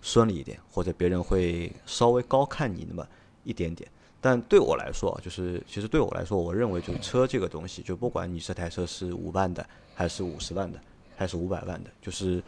[0.01, 3.07] 顺利一点，或者别人会稍微高看你那么
[3.43, 3.87] 一点点。
[4.19, 10.79] 但对我来说，就是其实对我来说，我认为就是车这个东西，就不管你这台车是五万的，还是五十万的，
[11.15, 12.41] 还是五百万的，就是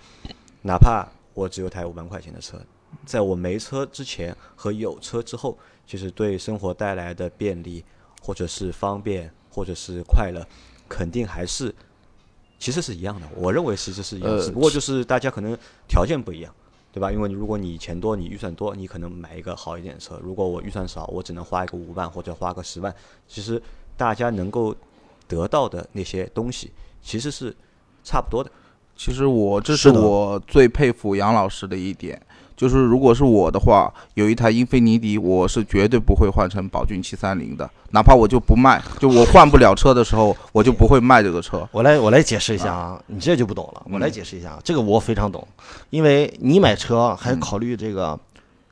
[0.64, 2.60] 哪怕我只有台五万块钱的车，
[3.06, 7.84] 在我没车之前和有车之后，其实对生活带来的便利，
[8.22, 10.46] 或者是方便，或者是快乐，
[10.88, 11.74] 肯定还是
[12.58, 13.28] 其实是一样的。
[13.36, 15.58] 我认为其实是一样，呃只不过就是大家可能
[15.88, 16.54] 条件不一样。
[16.92, 17.12] 对吧？
[17.12, 20.20] 因为你如果你钱多，你预算多，你可能买一个好一点的车。
[20.24, 22.94] 如果我预算少，我只能花一个五万或者花个十万。
[23.28, 23.62] 其实
[23.96, 24.76] 大家能够
[25.28, 27.56] 得到的那些东西，其实是
[28.04, 28.50] 差不多的。
[29.00, 32.22] 其实我这是我最佩服杨老师的一点，
[32.58, 41.66] 就是如果是我的话，有一台英菲尼迪，我是绝对不会换成宝骏七三零的，哪怕我就不卖，就我换不了车的时候，我就不会卖这个车。
[41.72, 43.82] 我来我来解释一下啊，你这就不懂了。
[43.90, 45.48] 我来解释一下，这个我非常懂，
[45.92, 48.20] 因为你买车还考虑这个，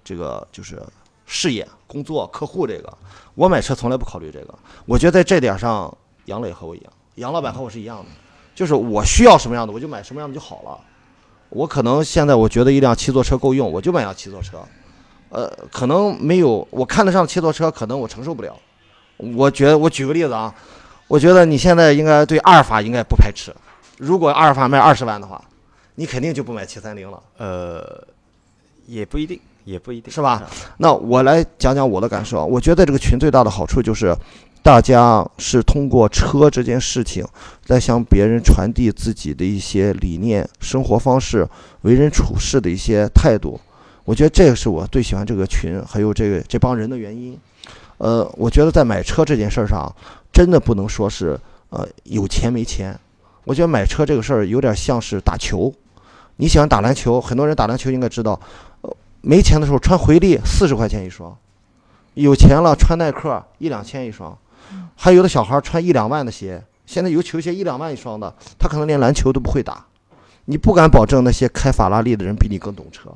[0.03, 0.83] 这个就是
[1.25, 2.93] 事业、工作、客户这个。
[3.33, 4.53] 我买车从来不考虑这个。
[4.85, 8.05] 我觉得在这点上，杨磊和我一样，杨老板和我是一样的，
[8.57, 10.79] 就是我需要什么样的我就买什么样的就好了。
[11.49, 14.57] 我可能现在我觉得一辆七座车够用，我就买辆七座车。
[15.29, 18.55] 呃，可能没有我看得上七座车，可能我承受不了。
[19.17, 20.51] 我觉得我举个例子啊，
[21.07, 23.53] 我觉得你现在应该对阿尔法应该不排斥。
[23.99, 25.39] 如果阿尔法卖二十万的话，
[25.93, 28.03] 你肯定就不买七三零了，呃，
[28.87, 30.49] 也不一定，也不一定，是吧啊？
[30.77, 32.43] 那我来讲讲我的感受啊。
[32.43, 34.15] 我觉得这个群最大的好处就是，
[34.67, 37.25] 大家是通过车这件事情
[37.63, 41.47] 在向别人传递自己的一些理念、生活方式、
[41.83, 43.57] 为人处事的一些态度。
[44.03, 47.39] 我觉得这个是我最喜欢这个群，还有这个这帮人的原因。
[47.99, 49.89] 呃，我觉得在买车这件事上，
[50.33, 51.39] 真的不能说是
[51.69, 52.93] 呃有钱没钱。
[53.45, 55.73] 我觉得买车这个事儿有点像是打球。
[56.35, 58.37] 你喜欢打篮球，很多人打篮球应该知道，
[58.81, 61.33] 呃，没钱的时候穿回力四十块钱一双，
[62.15, 64.37] 有钱了穿耐克一两千一双，
[64.95, 69.85] 还有的小孩穿一两万的鞋，现在有球鞋一两万一双的，他可能连篮球都不会打。
[70.45, 73.09] 你不敢保证那些开法拉利的人比你更懂车，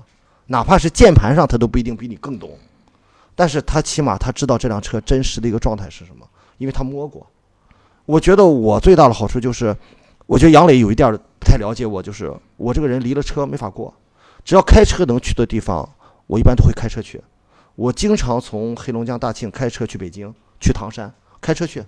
[0.48, 2.58] 哪怕是键盘上他都不一定比你更懂，
[3.36, 6.28] 但是他起码他知道这辆车真实的一个状态是什么，
[6.58, 7.26] 因为他摸过。
[8.06, 9.74] 我觉得我最大的好处就是，
[10.26, 13.94] 我觉得杨磊有一点不太了解我，就是我这个人离了车没法过，
[14.44, 15.88] 只要开车能去的地方，
[16.28, 17.22] 我一般都会开车去。
[17.76, 21.84] 我经常从黑龙江大庆开车去北京，去唐山，开车去，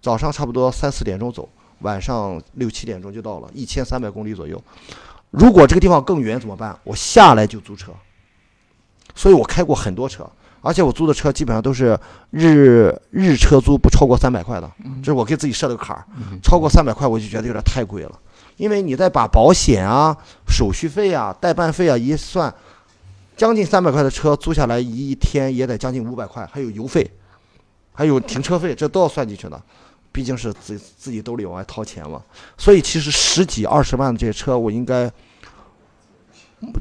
[0.00, 1.48] 早上差不多三四点钟走，
[1.80, 4.60] 晚上六七点钟就到了，一千三百公里左右。
[5.30, 6.76] 如果这个地方更远怎么办？
[6.82, 7.92] 我下来就租车。
[9.14, 10.28] 所以我开过很多车，
[10.60, 11.98] 而且我租的车基本上都是
[12.30, 14.70] 日日车租不超过三百块的，
[15.02, 16.04] 这是我给自己设的个坎儿。
[16.42, 18.18] 超过三百块我就觉得有点太贵了，
[18.58, 20.14] 因为你再把保险啊、
[20.46, 22.54] 手续费啊、代办费啊一算，
[23.38, 27.10] 将近三百块的车租下来一天也得将近五百块，还有油费，
[27.96, 29.60] 还有停车费，这都要算进去的。
[30.12, 32.22] 毕竟是自自己兜里往外掏钱嘛，
[32.56, 35.10] 所以其实十几二十万的这些车，我应该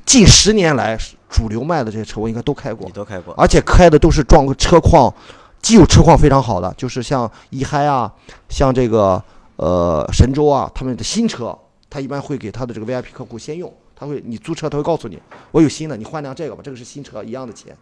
[0.05, 0.97] 近十年来
[1.29, 2.93] 主流卖的这些车，我应该都开过你。
[2.93, 5.13] 都开过，而且开的都是撞车况，
[5.61, 8.09] 既有车况非常好的，就是像一嗨啊，
[8.47, 9.21] 像这个
[9.57, 11.57] 呃神州啊，他们的新车，
[11.89, 15.19] 他一般会给他的这个 VIP 客户先用，他会你租车他会告诉你，
[15.51, 17.75] 我有新的，你换辆这个吧，这个是新车，一样的钱。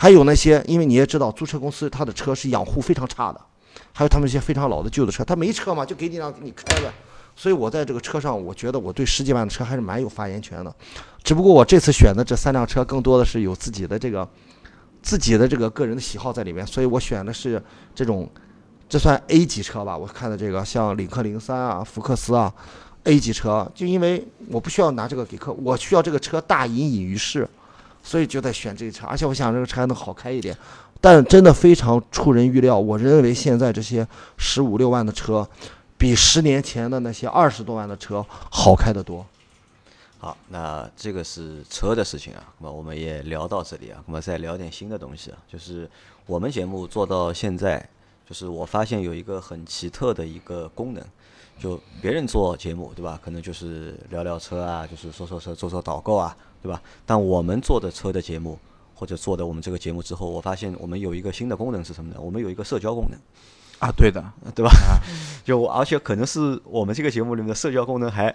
[0.00, 3.40] 还有那些，因为你也知道，租车公司他的车是养护非常差的，
[3.92, 6.92] 还有他们一些非常老的旧的车，他没车嘛，就给你辆给你开呗。
[7.34, 10.72] 所以我在这个车上，我觉得我对十几万的车还是蛮有发言权的。
[11.24, 14.28] 只不过我这次选的这三辆车，更多的是有自己的这个
[15.02, 17.60] 自己的这个个人的喜好在里面，所以我选的是
[17.92, 18.30] 这种，
[18.88, 19.98] 这算 A 级车吧？
[19.98, 22.54] 我看的这个像领克零三啊、福克斯啊
[23.02, 27.48] ，A 级车，就因为我不需要拿这个给客，我需要这个车大隐隐于市，
[28.02, 30.56] 所以就在选这个车，而且我想这个车还能好开一点。
[31.00, 35.48] 但真的非常出人预料，我认为现在这些十五六万的车，
[35.96, 39.24] 比十年前的那些二十多万的车好开得多。
[40.18, 45.88] 好，那这个是车的事情啊，那么我们也聊到这里啊，那么再聊点新的东西啊，就是
[46.26, 47.88] 我们节目做到现在，
[48.28, 51.04] 就是我发现有一个很奇特的一个功能，
[51.58, 56.80] 就别人做节目对吧，可能就是聊聊车啊，就是说说车、做做导购啊，对吧？
[57.04, 58.58] 但我们做的车的节目，
[58.94, 62.20] 或者做的我们这个节目之后，我发现我们有一个新的功能是什么呢？
[62.20, 63.18] 我们有一个社交功能。
[63.80, 64.20] 啊，对的，
[64.56, 64.72] 对吧？
[65.44, 68.34] 就而且可能是我们这个节目里面的社交功能还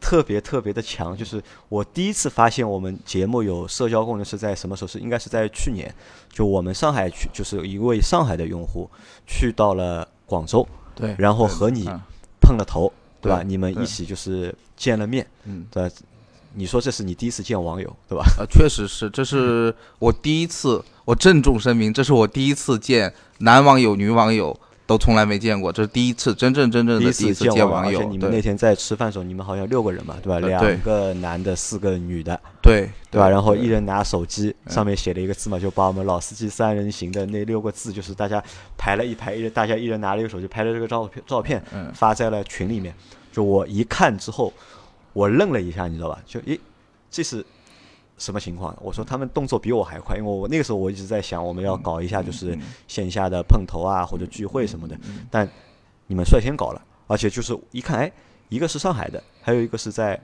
[0.00, 1.16] 特别特别的强。
[1.16, 4.88] 就是我第一次发现我们节目有社交功能是在什么时候？
[4.88, 5.92] 是应该是在去年，
[6.28, 8.88] 就我们上海去，就是一位上海的用户
[9.26, 10.64] 去到了广州，
[10.94, 12.00] 对然后和你嗯
[12.46, 13.38] 碰了头，对吧？
[13.42, 15.94] 对你们一起就是见了面，嗯，对吧？
[16.54, 18.24] 你说这是你第一次见网友，对吧？
[18.38, 28.10] 呃，确实是，这是我第一次，我郑重声明，这是我第一次见男网友、女网友都从来没见过，这是第一次真正真正的第一次见见网友网而且。
[28.10, 30.38] 你们那天在吃饭的时候，你们好像六个人嘛，对吧？
[30.38, 33.28] 两个男的，四个女的，对对吧？
[33.28, 38.42] 然后一人拿手机，嗯上面写了一个字嘛，就把我们老司机三人行的那六个字，就是大家
[38.78, 42.94] 排了一排，一人大家一人拿了一个手机拍了这个照片，照片嗯发在了群里面。
[43.32, 44.52] 就我一看之后，
[45.12, 46.18] 我愣了一下，你知道吧？
[46.24, 46.58] 就咦，
[47.10, 47.44] 这是
[48.18, 48.76] 什么情况？
[48.80, 52.58] 我说他们动作比我还快，因为我那个时候我一直在想，我们要搞一下就是
[52.88, 54.98] 线下的碰头啊或者聚会什么的，
[55.30, 55.48] 但
[56.06, 58.12] 你们率先搞了，而且就是一看，哎，
[58.48, 60.20] 一个是上海的，还有一个是在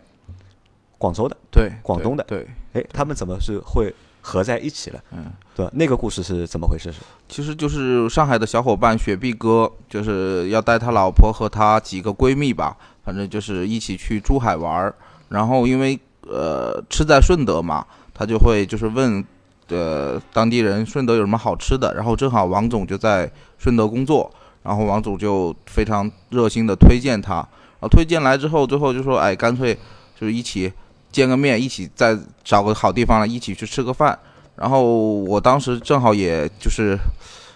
[0.97, 5.03] 广州的，对，广东的对，哎，他们怎么是会合在一起了？
[5.11, 5.69] 嗯，对？
[5.73, 6.93] 那个故事是怎么回事？
[7.29, 14.95] 其实就是上海的小伙伴雪碧哥，就是要带他老婆和他几个闺蜜吧，反正就是一起去珠海玩儿。
[15.29, 15.99] 然后因为
[16.33, 19.25] 呃吃在顺德嘛，他就会就是问
[19.69, 21.95] 呃当地人顺德有什么好吃的。
[21.95, 24.31] 然后正好王总就在顺德工作，
[24.63, 27.35] 然后王总就非常热心的推荐他。
[27.35, 29.75] 然后推荐来之后，最后就说哎，干脆
[30.19, 30.73] 就是一起
[31.11, 34.17] 见个面，一起再找个好地方了，一起去吃个饭。
[34.55, 36.97] 然后我当时正好也就是，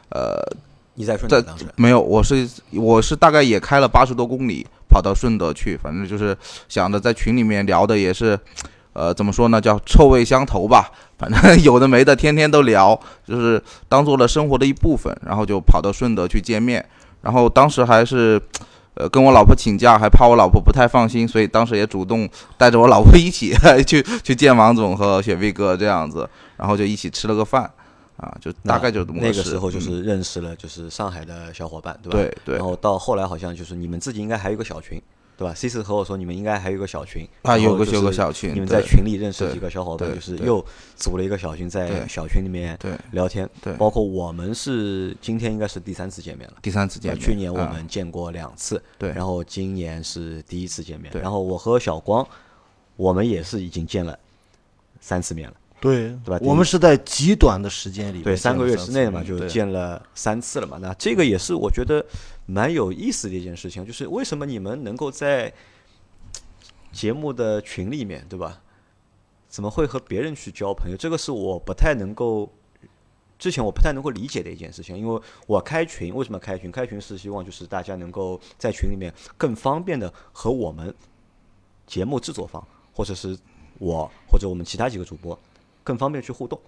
[0.09, 0.43] 呃，
[0.95, 1.67] 你在顺德在当时？
[1.77, 4.67] 没有，我是我是大概也开了八十多公里
[4.97, 6.35] 跑到顺德去，反正就是
[6.71, 8.39] 想着在群里面聊的也是，
[8.95, 10.91] 呃，怎么说呢，叫臭味相投吧，
[11.21, 16.83] 反正有的没的，天天都聊，就是当做了生活的一部分，然后就跑到顺德去见面，
[17.21, 18.41] 然后当时还是。
[18.99, 22.27] 呃，跟我老婆请假，还怕我老婆不太放心，所以当时也主动
[22.57, 23.53] 带着我老婆一起
[23.87, 26.27] 去去见王总和雪碧哥这样子，
[26.57, 27.71] 然后就一起吃了个饭，
[28.17, 32.19] 啊，就大概就这么那个时候就是认识了，就是上海的小伙伴，对吧？
[32.19, 34.99] 对对然后到后来好像就是你们自己应该还有一个小群，
[35.37, 40.65] 对吧？C 四和我说你们应该还有一个小群啊有个有个小群你们在群里认识对几个小伙伴，就是又
[40.97, 43.47] 组了一个小群，在小群里面对聊天。
[43.61, 46.55] 对包括我们是今天应该是第三次见面了。
[46.63, 51.13] 第三次见面，去年我啊们见过两次，对然后今年是第一次见面。
[51.21, 52.27] 然后我和小光，
[52.97, 54.19] 我们也是已经见了
[55.03, 55.57] 三次面了。
[55.81, 60.79] 对对吧我们是在极短的时间里面对，三个月之内嘛，就见了三次了嘛。
[60.81, 62.05] 那这个也是我觉得
[62.47, 65.53] 蛮有意思的一件事情，就是为什么你们能够在
[66.93, 68.63] 节目的群里面，对吧？
[69.49, 70.97] 怎么会和别人去交朋友？
[70.97, 72.51] 这个是我不太能够，
[73.39, 74.99] 之前我不太能够理解的一件事情。
[74.99, 76.71] 因为我开群，为什么开群？
[76.71, 80.95] 开群是希望就是大家能够在群里面更方便的和我们
[81.87, 83.39] 节目制作方，或者是
[83.79, 85.39] 我或者我们其他几个主播
[85.87, 86.61] 更方便去互动。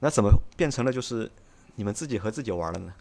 [0.00, 1.30] 那怎么变成了就是
[1.76, 2.92] 你们自己和自己玩了呢？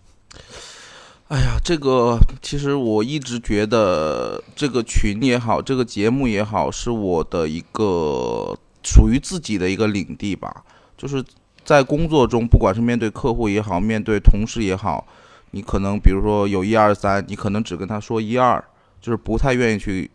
[1.30, 10.64] 哎呀，这个其实我一直觉得这个群也好，这个节目也好，是我的一个属于自己的一个领地吧。
[10.96, 11.24] 就是
[11.64, 15.08] 在工作中，不管是面对客户也好，面对同事也好，
[15.52, 18.64] 你可能比如说有一二三，你可能只跟他说一二，
[19.00, 20.10] 就是不太愿意去，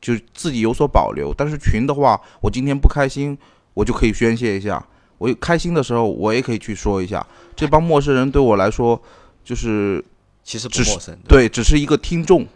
[0.00, 1.32] 就是自己有所保留。
[1.36, 3.36] 但是群的话，我今天不开心，
[3.74, 4.82] 我就可以宣泄一下；
[5.18, 7.24] 我开心的时候，我也可以去说一下。
[7.54, 9.00] 这帮陌生人对我来说，
[9.44, 10.02] 就是
[10.42, 12.46] 其实不陌生，对，只是一个听众，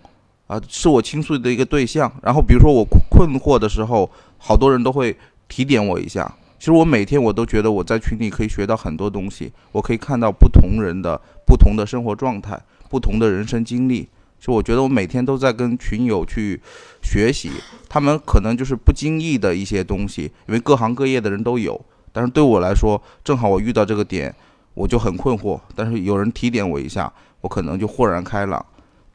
[0.47, 2.11] 啊，是我倾诉的一个对象。
[2.23, 5.17] 然后比如说我困困惑的时候，好多人都会
[5.49, 6.33] 提点我一下。
[6.59, 14.09] 其实我每天我都觉得我在群里可以学到很多东西，我可以看到不同人的不同的生活状态、不同的人生经历。
[14.41, 16.61] 就我觉得我每天都在跟群友去
[17.03, 17.51] 学习，
[17.89, 21.81] 他们可能就是不经意的一些东西，因为各行各业的人都有。
[22.13, 24.35] 但是对我来说，正好我遇到这个点，
[24.75, 25.61] 我就很困惑。
[25.75, 28.65] 但是有人提点我一下，我可能就豁然开朗。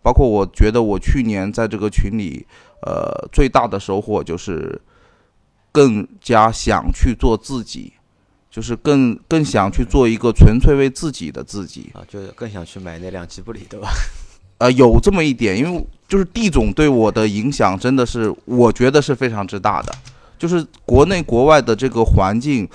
[0.01, 2.45] 包括我觉得我去年在这个群里，
[2.81, 4.81] 呃，最大的收获就是
[5.71, 7.93] 更加想去做自己，
[8.51, 11.89] 就是更更想去做一个纯粹为自己的自己。
[11.93, 13.89] 啊，就是更想去买那辆吉布里，对吧？
[14.63, 19.93] 呃，有这么一点，因为就是地总对我的影响真的是，我觉得是非常之大的。
[20.39, 22.65] 就是国内国外的这个环境，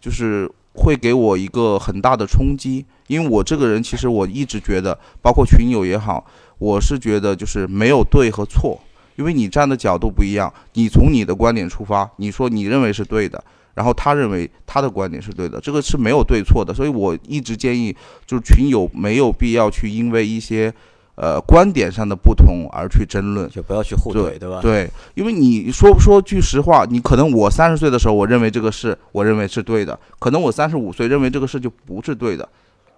[0.00, 2.82] 就是会给我一个很大的冲击。
[3.08, 6.24] 因为我这个人其实我一直觉得，包括群友也好，
[6.56, 8.80] 我是觉得就是没有对和错，
[9.16, 16.72] 因为你站的角度不一样，你从你的观点出发，你说你认为是对的，然后他认为他的观点是对的，这个是没有对错的。
[16.72, 20.72] 所以我一直建议，就是群友没有必要去因为一些
[21.16, 23.48] 呃观点上的不同而去争论。
[23.50, 24.60] 就不要去互怼，对吧？
[24.60, 32.48] 对，因为你说说句实话，你可能我三十岁的时候，我认为这个事，我认为是对的，可能我三十五岁认为这个事就不是对的，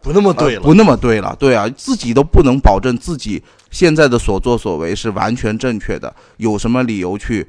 [0.00, 0.60] 不那么对了。
[0.60, 1.36] 呃不那么对了。
[1.38, 7.46] 对啊，自己都不能保证自己现在的所作所为是完全正确的，有什么理由去？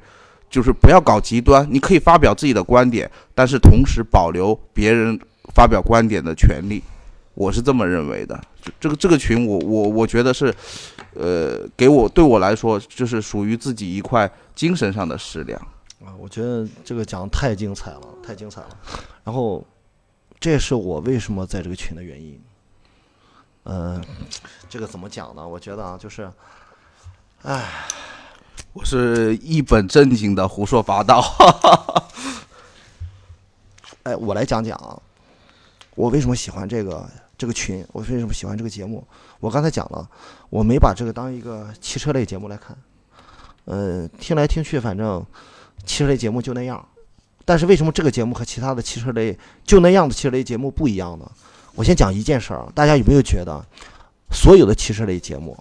[0.50, 5.20] 就是不要搞极端，你可以发表自己的观点，但是同时保留别人
[5.54, 6.82] 发表观点的权利，
[7.34, 8.40] 我是这么认为的。
[8.80, 10.54] 这这个这个群我，我我觉得是，
[11.14, 15.60] 呃，给我对我来说，就是属于自己一块精神上的食粮。
[16.04, 18.68] 啊，我觉得这个讲得太精彩了，太精彩了。
[19.24, 19.66] 然后，
[20.38, 22.40] 这也是我为什么在这个群的原因。
[23.64, 24.02] 嗯、
[24.68, 25.46] 这个怎么讲呢？
[25.46, 26.30] 我觉得啊，就是，
[28.72, 31.22] 我是一本正经的胡说八道。
[34.04, 34.96] 哎我来讲讲啊，
[35.94, 37.06] 我为什么喜欢这个
[37.38, 39.06] 这个群，我为什么喜欢这个节目。
[39.38, 40.06] 我刚才讲了，
[40.50, 42.76] 我没把这个当一个汽车类节目来看，
[43.66, 45.24] 嗯，听来听去，反正
[45.86, 46.84] 汽车类节目就那样。
[47.44, 51.30] 但是为什么这个节目和其他的汽车类就那样的汽车类节目不一样呢？
[51.76, 53.64] 我先讲一件事儿，大家有没有觉得，
[54.32, 55.56] 所有的汽车类节目，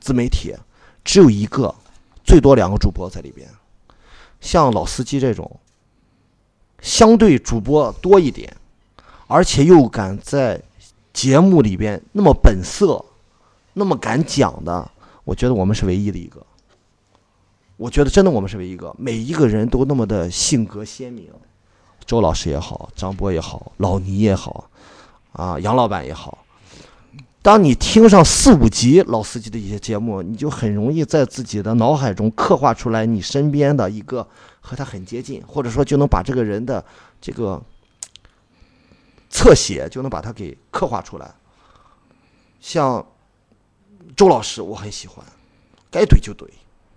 [0.00, 0.54] 自媒体
[1.04, 1.74] 只有一个，
[2.24, 3.46] 最多两个主播在里边，
[4.40, 5.60] 像老司机这种，
[6.80, 8.50] 相对主播多一点，
[9.26, 10.60] 而且又敢在
[11.12, 13.04] 节目里边那么本色，
[13.74, 14.90] 那么敢讲的，
[15.24, 16.44] 我觉得我们是唯一的一个。
[17.76, 21.28] 我觉得真的我们是唯一一个，每一个人都那么的性格鲜明，
[22.04, 24.70] 周老师也好，张波也好，老倪也好，
[25.32, 26.38] 啊，杨老板也好。
[27.40, 34.24] 当你听上四五集老司机的一些节目，你就很容易在自己的脑海中刻画出来你身边的一个
[34.60, 36.84] 和他很接近，或者说就能把这个人的
[37.20, 37.60] 这个
[39.32, 41.34] 侧写就能把他给刻画出来。
[42.60, 43.04] 像
[44.14, 45.26] 周老师，我很喜欢，
[45.90, 46.46] 该怼就怼。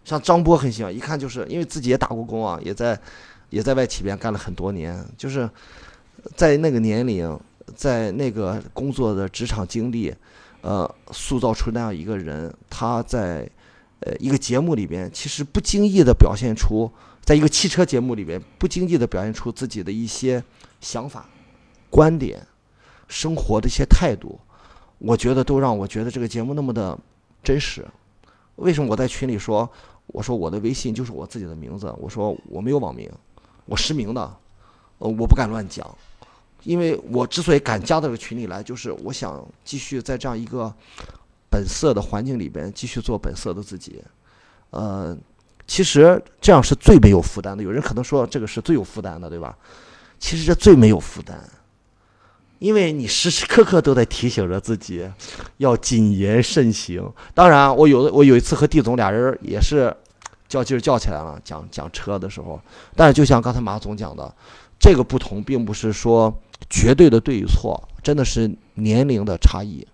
[0.03, 2.99] 像张波很喜欢，一看就是因为自己也打过工啊，也在
[3.49, 5.49] 也在外企边干了很多年，就是
[6.35, 7.39] 在那个年龄，
[7.73, 10.13] 在那个工作的职场经历，
[10.61, 12.53] 呃，塑造出那样一个人。
[12.69, 13.49] 他在
[14.01, 16.91] 呃一个节目里边，其实不经意的表现出，
[17.23, 20.43] 在一个汽车节目里边，不经意的表现出自己的一些
[20.81, 21.25] 想法、
[21.95, 22.45] 观点、
[23.07, 24.37] 生活的一些态度，
[24.97, 26.97] 我觉得都让我觉得这个节目那么的
[27.41, 27.85] 真实。
[28.57, 29.69] 为什么我在群里说？
[30.07, 31.89] 我说我的微信就是我自己的名字。
[31.97, 33.09] 我说我没有网名，
[33.63, 34.21] 我实名的，
[34.97, 35.89] 呃，我不敢乱讲，
[36.63, 40.73] 因为我之所以敢加到这个群里来，就是我想继续在这样一个
[41.49, 44.03] 本色的环境里边继续做本色的自己。
[44.71, 45.17] 呃，
[45.65, 47.63] 其实这样是最没有负担的。
[47.63, 49.57] 有人可能说这个是最有负担的，对吧？
[50.19, 51.39] 其实这最没有负担。
[52.65, 55.07] 因为你时时刻刻都在提醒着自己，
[55.57, 57.07] 要谨言慎行。
[57.31, 59.95] 当然，我有的我有一次和地总俩人也是
[60.47, 62.59] 较劲儿较起来了，讲讲车的时候。
[62.95, 64.33] 但是就像刚才马总讲的，
[64.79, 66.33] 这个不同并不是说
[66.67, 69.87] 绝对的对与错，真的是年龄的差异。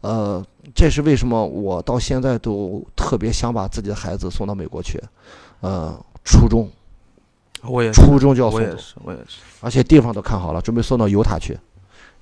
[0.00, 0.40] 呃，
[0.72, 5.02] 这是为什么我到现在都特别想把自己的孩子送到美国去。
[5.62, 5.92] 呃，
[6.22, 6.70] 初中，
[7.62, 9.38] 我也初中就要送走，我也是，我也是。
[9.60, 11.58] 而且地方都看好了，准备送到犹他去。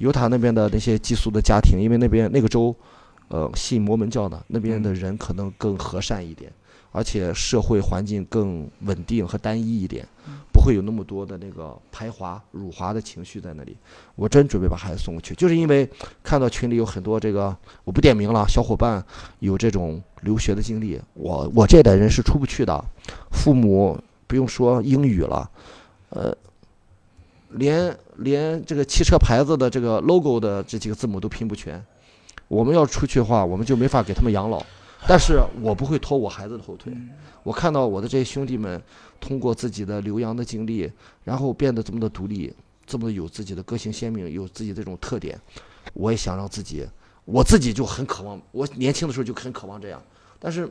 [0.02, 2.74] 犹他那边的那些寄宿的家庭，因为那边那个州，
[3.28, 6.52] 呃，信摩门教的，那边的人可能更和善一点，
[6.90, 10.04] 而且社会环境更稳定和单一一点，
[10.52, 13.76] 不会有那么多的那个排华、辱华的情绪在那里。
[14.16, 15.88] 我真准备把孩子送过去，就是因为
[16.24, 19.00] 看到群里有很多这个，我不点名了，小伙伴
[19.38, 22.84] 有这种留学的经历，我我这代人是出不去的，
[23.30, 23.96] 父母
[24.26, 25.48] 不用说英语了，
[26.08, 26.36] 呃。
[27.54, 31.84] 连连这个汽车牌子的这个 logo 的这几个字母都拼不全，
[32.48, 34.64] 我们要出去的话，我们就没法给他们养老。
[35.06, 36.92] 但是我不会拖我孩子的后腿。
[37.42, 38.80] 我看到我的这些兄弟们
[39.20, 40.90] 通过自己的留洋的经历，
[41.24, 42.54] 然后变得这么的独立，
[42.86, 45.36] 这么有自己的个性鲜明，有自己这种特点，
[45.94, 46.86] 我也想让自己，
[47.24, 48.40] 我自己就很渴望。
[48.52, 50.00] 我年轻的时候就很渴望这样，
[50.38, 50.70] 但是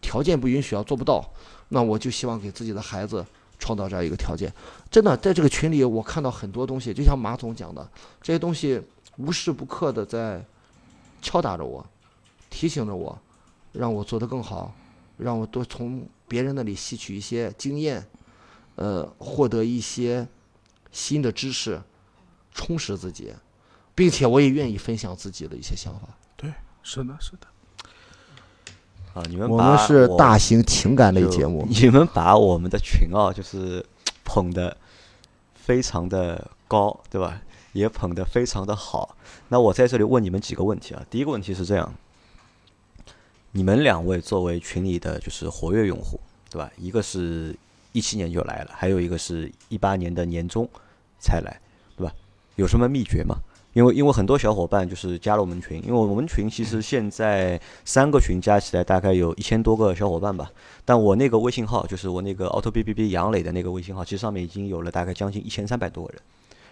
[0.00, 1.28] 条件不允许啊，做不到。
[1.70, 3.26] 那我就希望给自己的孩子。
[3.58, 4.52] 创造这样一个条件，
[4.90, 7.88] 真的在这个群里，我看到很多东西，就像马总讲的，
[8.20, 8.80] 这些东西
[9.16, 10.44] 无时不刻的在
[11.22, 11.84] 敲打着我，
[12.50, 13.18] 提醒着我，
[13.72, 14.74] 让我做得更好，
[15.16, 18.06] 让我多从别人那里吸取一些经验，
[18.74, 20.26] 呃，获得一些
[20.92, 21.80] 新的知识，
[22.52, 23.32] 充实自己，
[23.94, 26.08] 并且我也愿意分享自己的一些想法。
[26.36, 26.52] 对，
[26.82, 27.46] 是的，是的。
[29.16, 33.82] 啊，你们我们是大型情感类节目， 你们把我们的群啊，就是
[34.24, 34.76] 捧的
[35.54, 37.40] 非常的高，对吧？
[37.72, 39.16] 也捧的非常的好。
[39.48, 41.02] 那我在这里问你们几个问题啊。
[41.08, 41.94] 第一个问题是这样：
[43.52, 46.70] 你们两位作为群里的就是活跃用户，对吧？
[46.76, 47.56] 一个是
[47.92, 50.68] 一七年就来了，还有一个是一八年的年中
[51.18, 51.58] 才来，
[51.96, 52.12] 对吧？
[52.56, 53.36] 有什么秘诀吗？
[53.76, 60.50] 因为因为很多小伙伴就是加了我们群，因为我们群其实现在三个群加起来大概有一千多个小伙伴吧。
[60.82, 66.22] 但我那个微信号就是我那个 auto B B B 杨磊的那个微信号，其实上面已经有了大概将近一千三百多个人。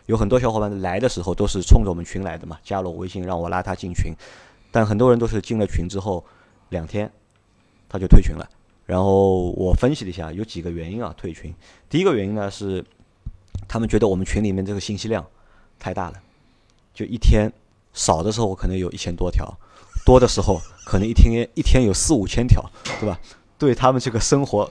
[0.07, 4.11] 有很多小伙伴来的时候都是冲着我们群来的嘛，加了我微信让我拉他进群。
[4.73, 6.25] 但很多人都是进了群之后
[6.71, 7.13] 两天
[7.87, 8.49] 他就退群了。
[8.87, 11.55] 然后我分析了一下，有几个原因啊退群。
[11.91, 12.83] 第一个原因呢是
[13.69, 15.23] 他们觉得我们群里面这个信息量
[15.79, 16.15] 太大了。
[16.95, 17.53] 就一天
[17.93, 19.47] 少的时候我可能有一千多条，
[20.07, 22.65] 多的时候可能一天一天有四五千条，
[23.01, 23.19] 对吧？
[23.59, 24.71] 对他们这个生活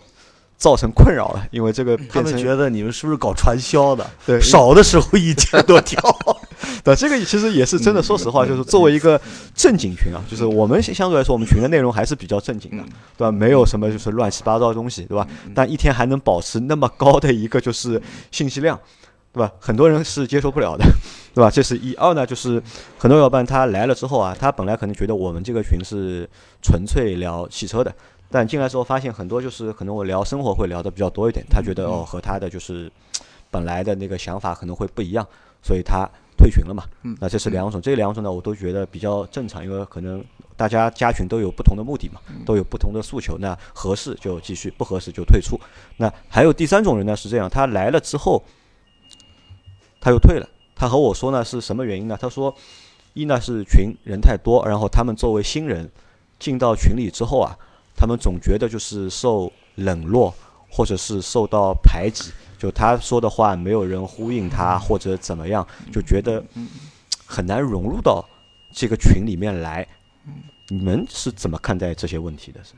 [0.57, 4.09] 造成困扰了，因为这个他们觉得你们是不是搞传销的？
[4.25, 5.99] 对少的时候一千多条，
[6.83, 8.01] 对，这个其实也是真的。
[8.03, 9.19] 说实话，就是作为一个
[9.55, 12.83] 正经群啊，就是我们相对来说，我们群的内容还是比较正经的，
[13.17, 13.31] 对吧？
[13.31, 15.27] 没有什么就是乱七八糟的东西，对吧？
[15.55, 18.01] 但一天还能保持那么高的一个就是
[18.31, 18.79] 信息量，
[19.33, 19.51] 对吧？
[19.59, 20.85] 很多人是接受不了的，
[21.33, 21.49] 对吧？
[21.49, 21.95] 这是一。
[21.95, 22.61] 二呢，就是
[22.97, 26.29] 很多小伙伴他来了之后啊，他本来可能觉得我们这个群是
[26.61, 27.93] 纯粹聊汽车的，
[28.29, 32.91] 但进来之后发现很多就是可能我聊生活会聊的比较多一点，他觉得哦和他的就是
[33.49, 35.27] 本来的那个想法可能会不一样，
[35.63, 36.07] 所以他
[36.37, 36.83] 退群了嘛。
[37.19, 40.23] 那这是两种，这两种呢我都觉得比较正常，因为可能
[40.55, 43.35] 大家加群都有不同的目的嘛，都有不同的诉求。
[43.39, 45.59] 那合适就继续，不合适就退出。
[45.97, 48.43] 那还有第三种人呢是这样，他来了之后
[50.03, 52.17] 他又退了，他和我说呢是什么原因呢？
[52.19, 52.53] 他说
[53.13, 55.89] 一呢是群人太多，然后他们作为新人
[56.37, 57.57] 进到群里之后啊，
[57.95, 60.35] 他们总觉得就是受冷落，
[60.69, 62.33] 或者是受到排挤。
[62.57, 66.43] 就他说的话没有人呼应他，或者怎么样，就觉得
[67.25, 68.25] 很难融入到
[68.73, 69.87] 这个群里面来。
[70.67, 72.61] 你们是怎么看待这些问题的？
[72.61, 72.73] 是，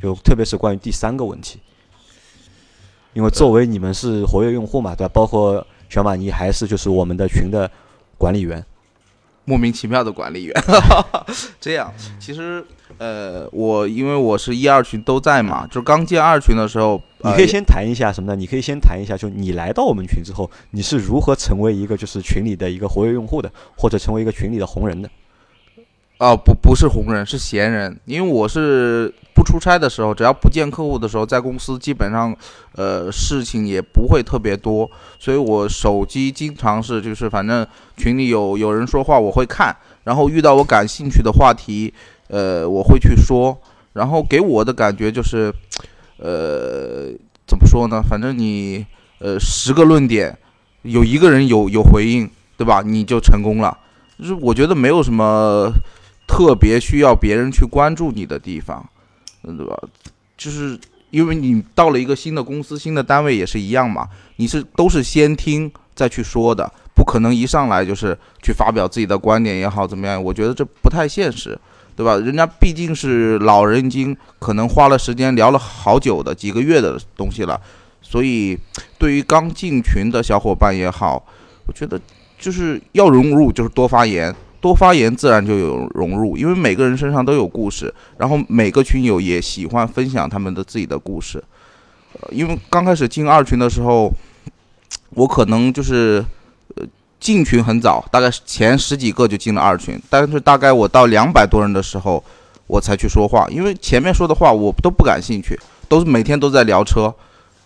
[0.00, 1.58] 就特别是关于第三个问题，
[3.12, 5.12] 因为作为你们是活跃用户嘛，对吧？
[5.12, 7.70] 包括小马你还是就是我们的群的
[8.16, 8.64] 管理员，
[9.44, 10.62] 莫名其妙的管理员。
[11.60, 12.64] 这样，其实
[12.96, 18.36] 呃，我因为我是一二群都在嘛，就刚进二群的时候，呃你可以先谈一下什么呢？
[18.36, 25.10] 你可以先谈一下，就你来到我们群之后，你是如何成为一个就是群里的一个活跃用户的，或者成为一个群里的红人的？
[26.20, 27.98] 啊，不不是红人，是闲人。
[28.04, 32.36] 因为我是不出差的时候，只要不见客户的时候，在公司基本上，
[32.74, 34.86] 呃，事情也不会特别多，
[35.18, 37.66] 所以我手机经常是就是反正
[37.96, 41.90] 群里有有人说话我会看，然后遇到我感兴趣的话题，
[42.28, 43.58] 呃，我会去说，
[43.94, 45.50] 然后给我的感觉就是，
[46.18, 47.08] 呃，
[47.46, 48.02] 怎么说呢？
[48.06, 48.84] 反正你
[49.20, 50.36] 呃十个论点，
[50.82, 52.82] 有一个人有有回应，对吧？
[52.84, 53.74] 你就成功了。
[54.18, 55.72] 就是我觉得没有什么。
[56.30, 58.88] 特别需要别人去关注你的地方，
[59.42, 59.76] 嗯，对吧？
[60.38, 60.78] 就是
[61.10, 70.22] 因为你到了一个新的公司、新的单位也是一样嘛，你是都是先听再去说的，不可能一上来就是去发表自己的观点也好怎么样？
[70.22, 71.58] 我觉得这不太现实，
[71.96, 72.16] 对吧？
[72.16, 77.60] 人家毕竟是老人，已经可能花了时间聊了好久的几个月的东西了，
[78.00, 78.56] 所以
[78.96, 81.20] 对于刚进群的小伙伴也好，
[81.66, 82.00] 我觉得
[82.38, 84.32] 就是要融入，就是多发言。
[84.60, 91.42] 多发言自然就有融入，因为每个人身上都有故事，然后每个群友也喜欢分享他们的自己的故事。
[92.12, 94.12] 呃，因为刚开始进二群的时候，
[95.10, 96.22] 我可能就是
[96.76, 96.84] 呃
[97.18, 102.22] 进群很早，大概前十几个就进了二群，但是大概我到两百多人的时候，
[102.66, 105.58] 我才去说话，因为前面说的话我都不感兴趣，
[105.88, 107.14] 都是每天都在聊车，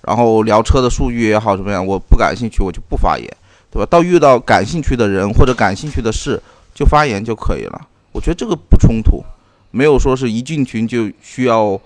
[0.02, 3.26] 然后聊车的数据也好怎么样，我不感兴趣我就不发言，
[3.70, 3.86] 对吧？
[3.90, 6.40] 到遇到感兴趣的人或者感兴趣的事。
[6.74, 9.22] 就发言就可以了，我觉得这个不冲突，
[9.70, 11.80] 没有说是一进群就需要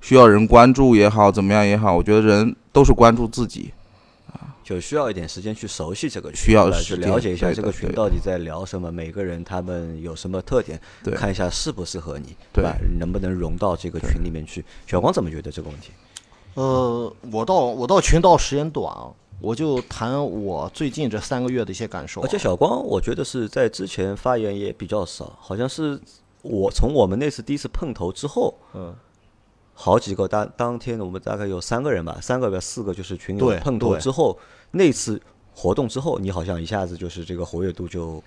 [0.00, 3.72] 需要人关注也好，怎么样也好，我觉得人都是关注自己，
[4.32, 12.74] 啊就需要一点时间去熟悉这个群，需要去了解一下这个群到底在聊什么，每个人他们有什么特点，对看一下适不适合你，对吧？
[12.98, 14.64] 能不能融到这个群里面去？
[14.86, 15.90] 小光怎么觉得这个问题？
[16.54, 19.10] 呃，我到我到群到时间短啊，
[19.40, 22.24] 我就谈我最近这三个月的一些感受啊。
[22.26, 26.00] 而且小光，我觉得是在之前发言也比较少，好像是
[26.42, 28.94] 我从我们那次第一次碰头之后，嗯，
[29.74, 34.38] 好几个当当天我们大概有三个人吧，三个吧四个就是群友对碰头之后，
[34.70, 35.20] 那次
[35.54, 38.22] 活动之后，你好像一下子就是这个活跃度就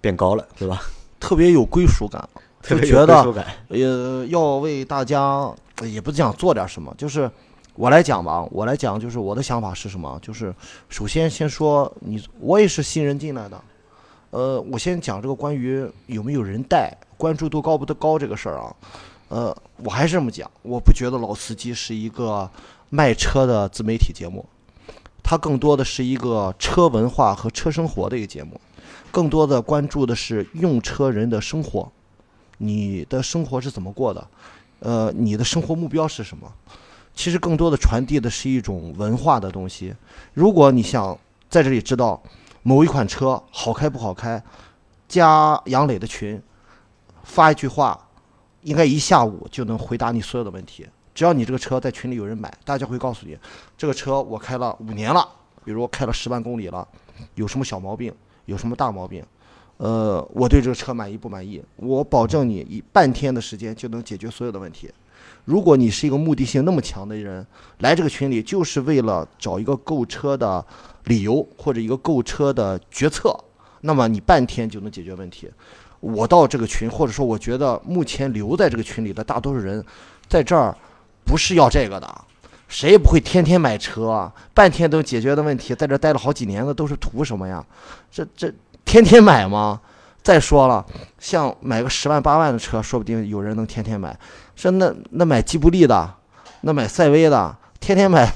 [0.00, 0.80] 变高了，对吧？
[1.20, 2.28] 特别有归属感，
[2.60, 3.46] 特别有就觉得归属感。
[3.68, 7.30] 呃要为大家呃也不讲做点什么，就是
[7.82, 10.16] 我来讲吧，我来讲就是我的想法是什么？
[10.22, 10.54] 就是
[10.88, 13.60] 首先先说你，我也是新人进来的，
[14.30, 18.72] 呃，我先讲这个关于有没有人带，关注度高不高这个事儿啊。
[19.30, 22.48] 呃，我还是这么讲，我不觉得老司机是一个
[22.88, 24.46] 卖车的自媒体节目，
[25.20, 28.60] 它更多的是一个车文化和车生活的一个节目，
[29.10, 31.90] 更多的关注的是用车人的生活，
[32.58, 34.28] 你的生活是怎么过的，
[34.78, 36.46] 呃，你的生活目标是什么？
[37.14, 39.94] 其实更多的传递的是一种文化的东西。
[40.34, 41.16] 如果你想
[41.48, 42.20] 在这里知道
[42.62, 44.42] 某一款车好开不好开，
[45.08, 46.40] 加杨磊的群，
[47.24, 48.08] 发一句话，
[48.62, 50.86] 应该一下午就能回答你所有的问题。
[51.14, 53.36] 只要你这个车在群里有人买，大家会告诉你，
[53.76, 55.28] 这个车我开了五年了，
[55.64, 56.88] 比如我开了十万公里了，
[57.34, 58.10] 有什么小毛病，
[58.46, 59.22] 有什么大毛病，
[59.76, 61.62] 呃，我对这个车满意不满意？
[61.76, 64.90] 我保证你一半天的时间就能解决所有的问题。
[65.44, 67.44] 如果你是一个目的性那么强的人，
[67.78, 70.64] 来这个群里就是为了找一个购车的
[71.04, 73.36] 理由或者一个购车的决策，
[73.80, 75.50] 那么你半天就能解决问题。
[75.98, 79.84] 我到这个群，或者说我觉得目前留在这个群里的大多数人，
[80.28, 80.76] 在这儿
[81.24, 82.24] 不是要这个的，
[82.68, 87.64] 谁也不会天天买车啊，半天都解决的问题，在这待了好几年的都是图什么呀？
[88.10, 88.52] 这这
[88.84, 89.80] 天天买吗？
[90.22, 90.84] 再说了，
[91.18, 94.18] 像买个十万八万的车，说不定有人能天天买。
[94.56, 96.14] 说那那买吉布力的，
[96.62, 98.32] 那买赛威的，天天买，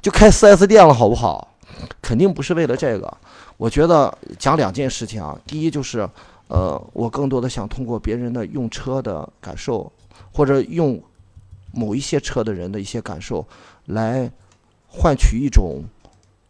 [0.00, 1.54] 就开 4S 店了，好不好？
[2.02, 3.16] 肯定不是为了这个。
[3.56, 6.08] 我觉得讲两件事情啊，第一就是。
[6.52, 9.92] 呃，我更多的想通过别人的用车的感受，
[10.32, 11.00] 或者用
[11.70, 13.46] 某一些车的人的一些感受，
[13.84, 14.28] 来
[14.88, 15.84] 换取一种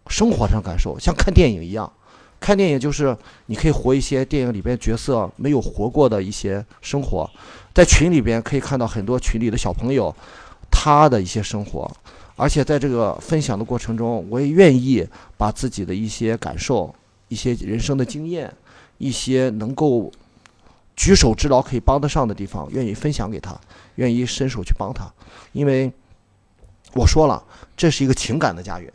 [0.08, 1.92] 生活上感受，像看电影一样。
[2.40, 3.16] 看电影就是
[3.46, 7.30] 你可以活一些电影里边角色没有活过的一些生活，
[7.72, 10.12] 在群里边可以看到很多群里的小朋友
[10.70, 11.88] 他的一些生活，
[12.34, 16.92] 而且在这个分享的过程中，我也愿意把自己的一些感受、
[17.28, 18.52] 一些人生的经验。
[19.02, 20.12] 一些能够
[20.94, 23.58] 举手之劳可以帮得上的地方，愿意分享给他，
[23.94, 25.10] 愿意伸手去帮他，
[25.52, 25.90] 因为
[26.92, 27.42] 我说了，
[27.74, 28.92] 这是一个情感的家园。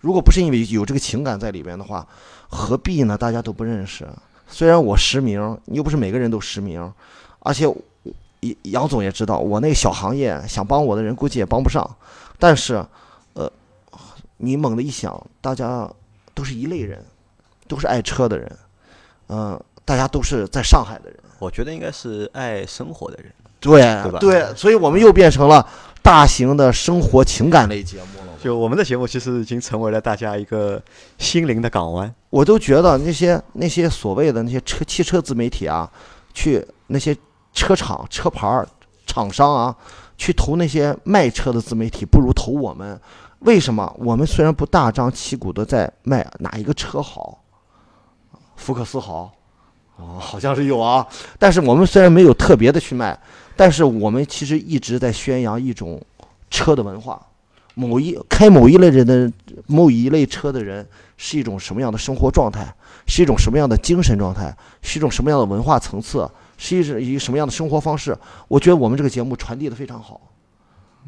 [0.00, 2.06] 如果不是因为有这个情感在里边的话，
[2.48, 3.16] 何必呢？
[3.16, 4.08] 大家都不认识。
[4.48, 6.92] 虽然我实名，又不是每个人都实名，
[7.40, 7.64] 而且
[8.40, 11.88] 杨杨总也知道，我那个小行业想帮我的人估计也帮不上。
[12.38, 12.82] 但是，
[13.34, 13.50] 呃，
[14.36, 15.90] 你猛地一想，大家
[16.34, 17.04] 都是一类人，
[17.66, 18.50] 都是爱车的人。
[19.28, 24.18] 嗯，大家都是在上海的人，我觉得应该是爱生活的人，对对吧？
[24.20, 25.66] 对，所以我们又变成了
[26.00, 28.17] 大型的生活情感类节目了。
[28.42, 30.80] 就我们的节目其实已经成为了大家一个
[31.18, 32.12] 心灵的港湾。
[32.30, 35.90] 我都觉得那些那些所谓的那些车汽车自媒体啊，
[36.32, 37.16] 去那些
[37.52, 38.66] 车厂车牌儿
[39.06, 39.76] 厂商啊，
[40.16, 42.98] 去投那些卖车的自媒体，不如投我们。
[43.40, 43.92] 为什么？
[43.98, 47.42] 我们虽然不大张旗鼓的在卖哪一个车好。
[48.56, 49.32] 福克斯好，
[49.96, 51.06] 哦，好像是有啊。
[51.38, 53.16] 但是我们虽然没有特别的去卖，
[53.56, 56.00] 但是我们其实一直在宣扬一种
[56.50, 57.24] 车的文化。
[57.78, 59.30] 某一开某一类人的
[59.68, 60.84] 某一类车的人
[61.16, 62.74] 是一种什么样的生活状态？
[63.06, 64.52] 是一种什么样的精神状态？
[64.82, 66.28] 是一种什么样的文化层次？
[66.56, 68.16] 是一种一什么样的生活方式？
[68.48, 70.20] 我觉得我们这个节目传递的非常好。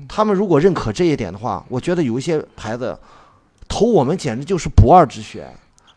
[0.09, 2.97] 他们如果认可这一点的话，我觉得有一些牌子
[3.69, 5.53] 投我们简直就是不二之选。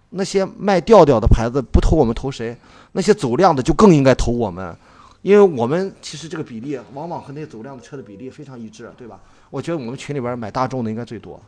[0.10, 2.58] 那些卖调调的牌子不投我们投谁？
[2.94, 4.76] 那些走量的就更应该投我们，
[5.22, 9.20] 因为我们其实这个比例往往和那些走量的车的比例非常一致，对吧？
[9.54, 11.40] 我觉得我们群里边买大众的应该最多，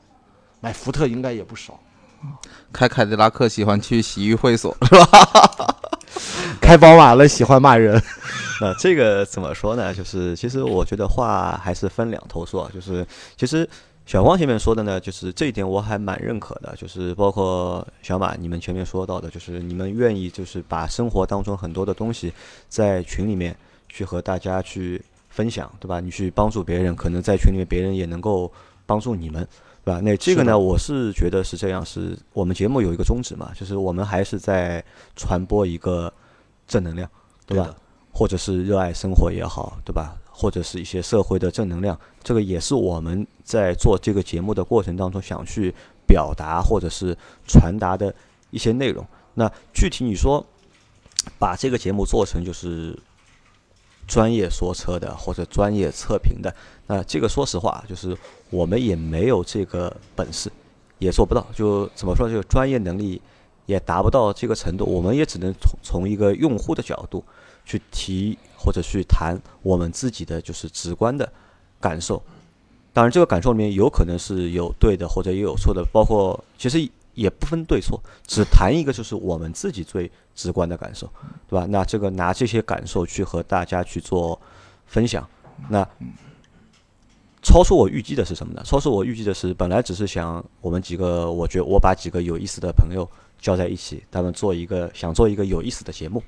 [0.61, 1.79] 买福特应该也不少。
[2.71, 5.75] 开凯迪拉克喜欢去洗浴会所是吧？
[6.61, 7.99] 开宝马了喜欢骂人。
[8.61, 9.91] 呃这个怎么说呢？
[9.91, 13.03] 就是其实我觉得话还是分两头说，就是
[13.35, 13.67] 其实。
[14.05, 22.31] 小光前面说的呢，就是这一点我还蛮认可的，就是包括小马你们前面说到的，就是你们愿意就是把生活当中很多的东西
[22.69, 23.57] 在群里面
[23.89, 25.03] 去和大家去
[25.35, 25.99] 分享，对吧？
[25.99, 28.49] 你去帮助别人，可能在群里面别人也能够
[28.85, 29.45] 帮助你们，
[29.83, 29.99] 对吧？
[29.99, 34.81] 那这个呢，我是觉得是这样，是我们节目有一个宗旨嘛，就是我们还是在
[35.13, 36.11] 传播一个
[36.65, 37.09] 正能量，
[37.45, 37.75] 对吧？
[38.13, 40.15] 或者是热爱生活也好，对吧？
[40.31, 45.73] 或者是一些社会的正能量，这个也是我们在做这个节目的过程当中想去
[46.07, 48.13] 表达或者是传达的
[48.51, 49.05] 一些内容。
[49.33, 50.45] 那具体你说
[51.37, 52.97] 把这个节目做成就是
[54.07, 56.53] 专业说车的或者专业测评的，
[56.87, 58.17] 那这个说实话就是
[58.49, 60.51] 我们也没有这个本事，
[60.99, 61.45] 也做不到。
[61.53, 63.21] 就怎么说，就专业能力
[63.65, 67.23] 也达不到这个程度，我们也只能从从一个用户的角度
[67.65, 68.37] 去提。
[68.57, 71.31] 或者去谈我们自己的就是直观的
[71.79, 72.19] 感受，
[72.91, 81.09] 当然这个感受里面有可能是有对的或者也有错的，包括其实也不分对错，只谈一个就是我们自己最直观的感受，
[81.49, 81.65] 对吧？
[81.67, 84.39] 那这个拿这些感受去和大家去做
[84.85, 85.27] 分享，
[85.69, 85.87] 那
[87.41, 88.61] 超出我预计的是什么呢？
[88.63, 93.09] 超出我预计的是，本来只是想我们几个，我觉我把几个有意思的朋友
[93.39, 96.21] 叫在一起，他们做一个想做一个有意思的节目，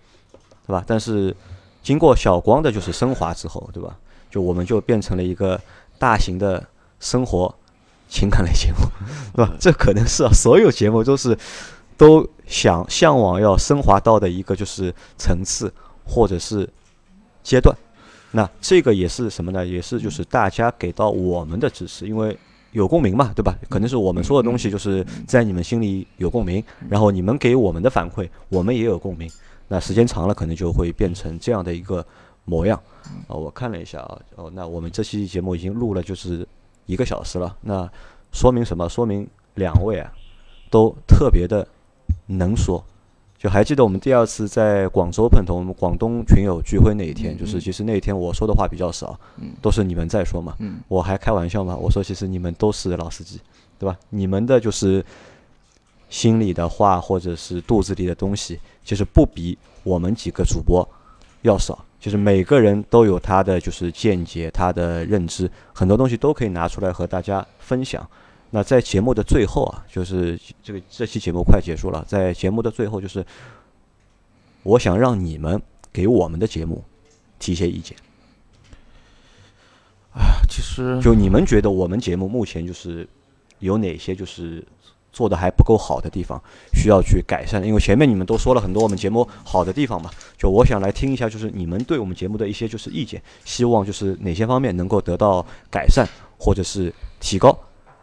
[0.65, 0.83] 对吧？
[0.87, 1.35] 但是。
[1.83, 3.97] 经过小光的就是升华之后，对吧？
[4.29, 5.57] 就我们就变成了一个
[5.97, 6.61] 大型的
[6.99, 7.53] 生活
[8.07, 8.79] 情感类节目，
[9.35, 9.53] 对吧？
[9.59, 11.37] 这可能是啊，所有节目都是
[11.97, 15.71] 都想向往要升华到的一个就是层次
[16.05, 16.67] 或者是
[17.43, 17.75] 阶段。
[18.31, 19.65] 那这个也是什么呢？
[19.65, 22.37] 也是就是大家给到我们的支持，因为
[22.71, 23.55] 有共鸣嘛，对吧？
[23.69, 29.31] 可能是我们说的东西就是在你们心里有共鸣，然后你们给我们的反馈，我们也有共鸣。
[29.69, 32.05] 那时间长了，可能就会变成这样的一个
[32.45, 32.79] 模样。
[33.27, 36.45] 啊，我看了一下啊，哦，那我们这期节目已经录了就是
[36.87, 37.87] 一个小时了，那
[38.31, 38.89] 说明什么？
[38.89, 40.11] 说明两位啊
[40.71, 41.67] 都特别的
[42.25, 42.83] 能说。
[43.37, 49.15] 就还记得我们第二次在广州碰头，我们广东群友聚会那一天，就是其实那一天我说的话比较少，
[49.61, 50.55] 都是你们在说嘛。
[50.87, 53.39] 我还开玩笑嘛，我说其实你们都是老司机，
[53.77, 53.95] 对吧？
[54.09, 55.05] 你们的就是
[56.09, 60.83] 心里的话或者是肚子里的东西，其实不比我们几个主播
[61.41, 61.83] 要少。
[61.99, 68.07] 就是每个人都有他的就是见解，他的认知，很多东西都可以拿出来和大家分享。
[68.51, 73.25] 那在节目的最后啊，就是这个这期节目快结束了，在节目的最后，就是
[74.61, 75.59] 我想让你们
[75.91, 76.83] 给我们的节目
[77.39, 77.97] 提一些意见。
[80.13, 83.05] 啊，其实就你们觉得我们节目目前就是
[83.59, 84.63] 有哪些就是
[85.17, 86.39] 做的还不够好的地方，
[86.71, 87.63] 需要去改善？
[87.65, 96.07] 因为前面你们都说了很多我们节目好的地方嘛，就我想来听一下，就是你们对我们节目的一些就是意见，希望就是哪些方面能够得到改善
[96.37, 97.57] 或者是提高，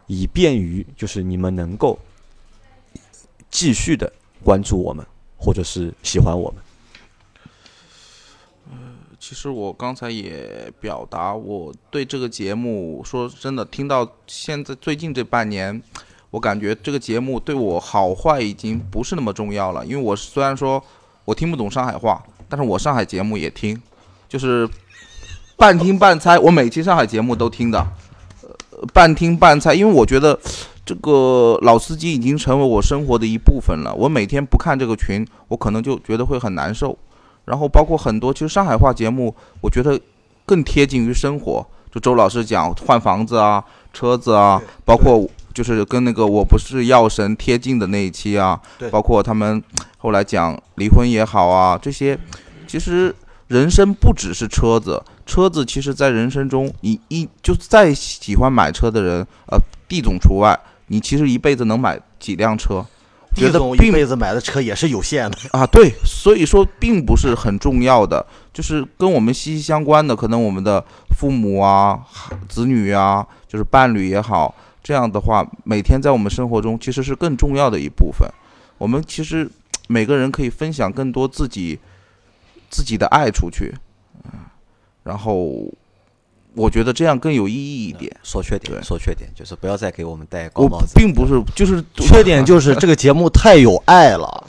[0.08, 1.96] 以便于就是你们能够
[3.48, 4.12] 继续的
[4.42, 5.06] 关注我们
[5.38, 6.60] 或者是喜欢我们。
[9.26, 15.82] 其实我刚才也表达我对这个节目，说真的，听到现在最近这半年，
[16.34, 19.86] 我感觉这个节目对我好坏已经不是那么重要了。
[19.86, 20.82] 因为我虽然说
[21.24, 23.80] 我听不懂上海话，但是我上海节目也听，
[24.28, 24.68] 就是
[25.56, 26.36] 半听半猜。
[26.36, 27.78] 我每期上海节目都听的，
[28.42, 28.48] 呃，
[28.92, 30.36] 半听半猜，因为我觉得
[30.84, 33.94] 这个老司机已经成为我生活的一部分了。
[33.94, 36.98] 我每天不看这个群，我可能就觉得会很难受。
[37.44, 40.00] 然后包括很多，其实上海话节目，我觉得
[40.44, 41.64] 更贴近于生活。
[41.92, 45.24] 就周老师讲换房子啊、车子啊，包括
[45.54, 49.62] 就是跟那个我不是药神贴近的那一期啊，包括他们
[49.96, 52.18] 后来讲离婚也好啊，这些
[52.66, 53.14] 其实
[53.46, 62.84] 人生不只是车子，车子其实在人生中，你一就再喜欢买车的人，呃，地总除外，你其实一辈子能买几辆车？
[63.36, 70.84] 觉得一辈子买的车也是有限的 啊，对，所以说并不是很重要的，就是跟我们息息相关的，可能我们的
[71.18, 71.98] 父母啊、
[72.48, 78.28] 子女啊，就是伴侣也好，这样的话，每天在我们生活中其实是更重要的一部分。
[78.78, 79.50] 我们其实
[79.88, 81.80] 每个人可以分享更多自己
[82.70, 83.74] 自己的爱出去，
[84.26, 84.30] 嗯，
[85.02, 85.66] 然后。
[86.56, 88.16] 我觉得这样更有意义一点。
[88.22, 90.94] 说缺点，说缺点，就是不要再给我们戴高帽子。
[90.94, 94.46] 并不是， 就是缺点就是这个节目太有爱了，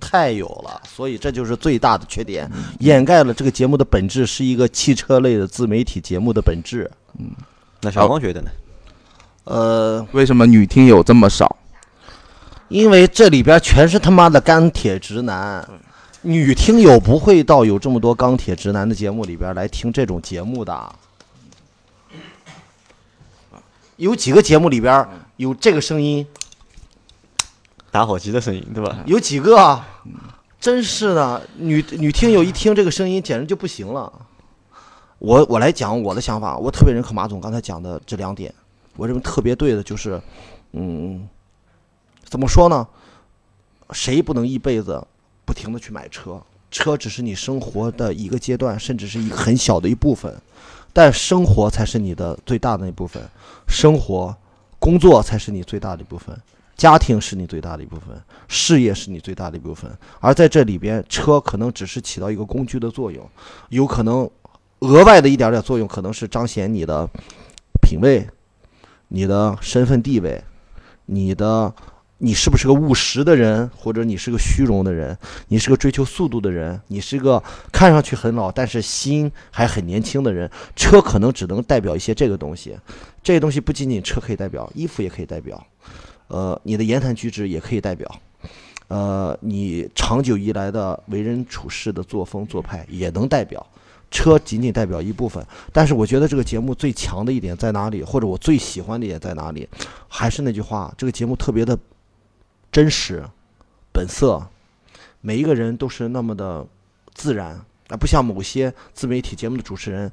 [0.00, 2.50] 太有了，所以这就是最大的缺点，
[2.80, 6.90] 掩盖了这个节目的本质是一个汽车类的自媒体节目的本质。
[7.16, 7.30] 嗯，
[7.82, 8.50] 那小光觉得呢？
[9.44, 11.56] 呃，为什么女听友这么少？
[12.68, 15.68] 因为这里边全是他妈的钢铁直男。
[16.24, 20.94] 女听友不会到有这么多钢铁直男的节目里边来听这种节目的，
[23.96, 25.04] 有几个节目里边
[25.36, 26.24] 有这个声音，
[27.90, 28.98] 打火机的声音，对吧？
[29.04, 29.82] 有几个，
[30.60, 34.12] 真是的，女女听友一听这个声音简直就不行了。
[35.18, 38.54] 我我来讲我的想法，我特别认可马总刚才讲的这两点，
[38.96, 40.20] 我认为特别对的就是，
[40.72, 41.28] 嗯，
[42.24, 42.86] 怎么说呢？
[43.92, 45.06] 谁不能一辈子？
[45.44, 46.40] 不停的去买车，
[46.70, 50.34] 车只是你生活的一个阶段，甚至是一个很小的一部分，
[50.92, 53.22] 但生活才是你的最大的那部分，
[53.68, 54.34] 生活、
[54.78, 56.34] 工作才是你最大的一部分，
[56.76, 58.18] 家庭是你最大的一部分，
[58.48, 59.90] 事业是你最大的一部分，
[60.20, 63.28] 而在这里边，车可能只是起到一个工具的作用，
[63.68, 64.30] 有可能
[64.78, 67.06] 额外的一点点作用，可能是彰显你的
[67.82, 68.26] 品味、
[69.14, 70.42] 你的身份地位、
[71.06, 71.72] 你的。
[72.24, 75.18] 你是不是个务实的人，或者你是个虚荣的人？
[75.48, 76.80] 你是个追求速度的人？
[76.86, 80.48] 你是个看上去很老，但是心还很年轻的人？
[80.76, 82.78] 车可能只能代表一些这个东西，
[83.24, 85.66] 这些东西不仅仅车可以代表，衣服也可以代表，
[86.28, 88.08] 呃，你的言谈举止也可以代表，
[88.86, 93.66] 呃，你长久以来的为人处事的作风做派也能代表。
[94.12, 99.68] 车仅仅代表一部分，但是我觉得这个节目最强的一点在哪里，或者我最喜欢的一点在哪里？
[100.06, 101.76] 还是那句话，这个节目特别的。
[102.70, 103.22] 真实、
[103.92, 104.48] 本色，
[105.20, 106.66] 每一个人都是那么的
[107.12, 107.50] 自然，
[107.88, 110.10] 啊，不像某些自媒体节目的主持人，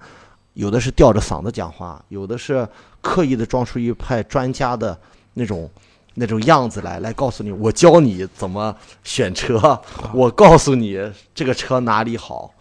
[0.56, 2.68] 有的是吊着嗓子讲话，有的是
[3.00, 5.00] 刻意的装出一派专家的
[5.36, 5.72] 那种
[6.16, 9.82] 那种样子来，来告诉你我教你怎么选车，
[10.14, 11.00] 我告诉你
[11.34, 12.54] 这个车哪里好，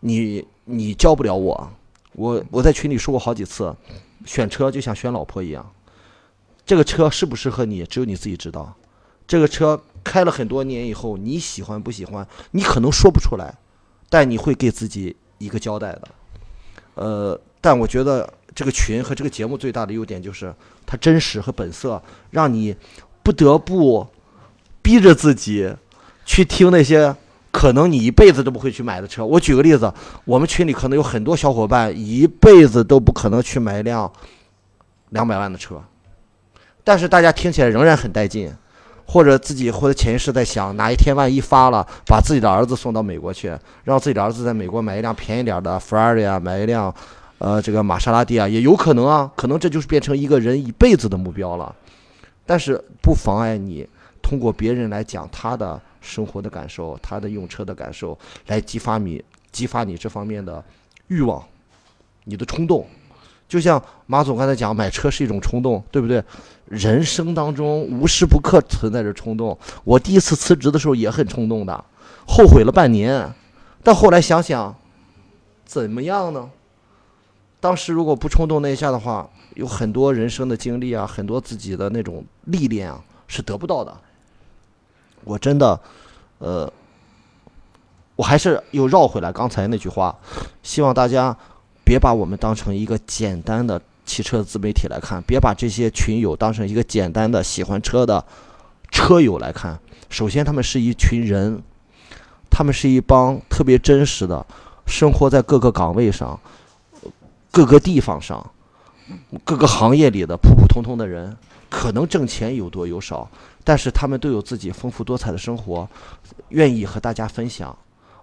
[0.00, 1.72] 你你教不了我，
[2.12, 3.74] 我我在群里说过好几次，
[4.24, 5.72] 选车就像选老婆一样，
[6.64, 8.74] 这个车适不适合你，只有你自己知道。
[9.26, 12.26] 这个车开了很多年以后，你喜欢不喜欢？
[12.50, 13.54] 你可能说不出来，
[14.08, 16.08] 但你会给自己一个交代的。
[16.94, 20.54] 呃，但我觉得这个群和这个节目最大的优点就是
[20.86, 22.76] 它真实和本色，让你
[23.22, 24.06] 不得不
[24.82, 25.74] 逼着自己
[26.26, 27.16] 去听那些
[27.54, 29.24] 可能你一辈子都不会去买的车。
[29.24, 29.90] 我举个例子，
[30.24, 34.10] 我们群里可能有很多小伙伴一辈子都不可能去买一辆
[35.10, 35.80] 两百万的车，
[36.82, 38.52] 但是大家听起来仍然很带劲。
[39.06, 43.54] 或者自己或者潜意识在想，哪一天万一发了，把自己的儿子送到美国去，
[43.84, 46.92] 让自己的儿子在美国买一辆便宜点的法拉利啊，买一辆，
[47.36, 51.74] 呃，这个玛莎拉蒂啊，也有可能啊，可能这就是变成一个人一辈子的目标了。
[52.46, 53.86] 但是不妨碍你
[54.22, 58.16] 通过别人来讲他的生活的感受，他的用车的感受，
[58.46, 60.62] 来激发你激发你这方面的
[61.08, 61.42] 欲望，
[62.24, 62.86] 你的冲动。
[63.48, 66.22] 就像马总刚才讲，买车是一种冲动，对不对？
[66.66, 69.56] 人生当中无时不刻存在着冲动。
[69.84, 71.84] 我第一次辞职的时候也很冲动的，
[72.26, 73.32] 后悔了半年，
[73.82, 74.74] 但后来想想，
[75.64, 76.50] 怎么样呢？
[77.60, 83.94] 当时如果不冲动那一下的话，有很多人生的经历啊，很多自己的那种历练啊，是得不到的。
[85.24, 85.80] 我真的，
[86.38, 86.72] 呃，
[88.16, 90.16] 我还是又绕回来刚才那句话，
[90.62, 91.36] 希望大家
[91.84, 93.80] 别把我们当成一个简单的。
[94.06, 98.22] 汽车自媒体来看，别把这些群友当成一个简单的喜欢车的
[98.90, 99.80] 车友来看。
[100.10, 101.62] 首先，他们是一群人，
[102.50, 104.44] 他们是一帮特别真实的，
[104.86, 106.38] 生活在各个岗位上、
[107.50, 108.50] 各个地方上、
[109.42, 111.34] 各个行业里的普普通通的人。
[111.70, 113.26] 可能挣钱有多有少，
[113.64, 115.88] 但是他们都有自己丰富多彩的生活，
[116.50, 117.76] 愿意和大家分享。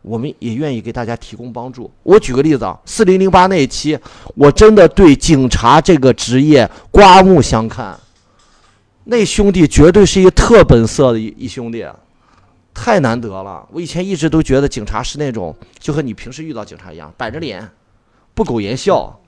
[0.04, 1.92] 我们也愿意给大家提供帮助。
[2.04, 3.98] 我举个例子啊，四零零八那一期，
[4.36, 8.00] 我真的对警察这个职业刮目相看。
[9.04, 11.86] 那兄弟绝对是一个特本色的一一兄弟，
[12.74, 13.68] 太难得了。
[13.72, 17.70] 我以前一直都觉得警察是那种，就和你平时遇到警察一样，板着脸，
[18.34, 19.20] 不苟言笑。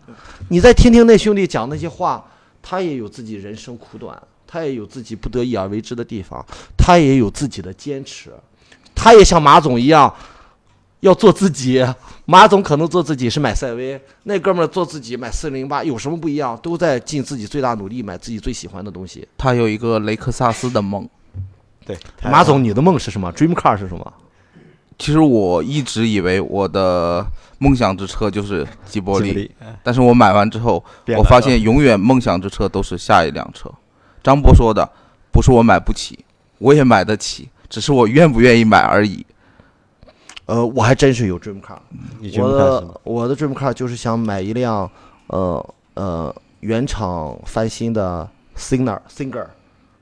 [0.50, 2.26] 你再听听那兄弟讲那些话，
[2.64, 4.20] 他也有自己人生苦短，
[4.54, 6.46] 他也有自己不得已而为之的地方，
[6.78, 8.32] 他也有自己的坚持，
[8.94, 10.14] 他也像马总一样。
[11.00, 11.84] 要做自己，
[12.26, 16.56] 马总可能做自己是买赛威，那哥们儿做自己买四零八，有什么不一样？
[16.62, 19.28] 都在尽自己最大努力买自己最喜欢的东西。
[19.38, 21.10] 他有一个雷克萨斯的梦。
[21.84, 24.14] 对，马总，你的梦是什么？Dream Car 是什么？
[25.00, 27.26] 其实我一直以为我的
[27.58, 29.52] 梦想之车就是吉伯利，
[29.82, 30.82] 但是我买完之后，
[31.18, 33.70] 我发现永远梦想之车都是下一辆车。
[34.24, 34.90] 张波说的，
[35.32, 36.24] 不是我买不起，
[36.60, 39.26] 我也买得起，只是我愿不愿意买而已。
[40.46, 41.78] 呃，我还真是有 dream car，
[42.38, 44.90] 我的我的 dream car 就是想买一辆，
[45.28, 49.48] 呃呃原厂翻新的 Singer Singer，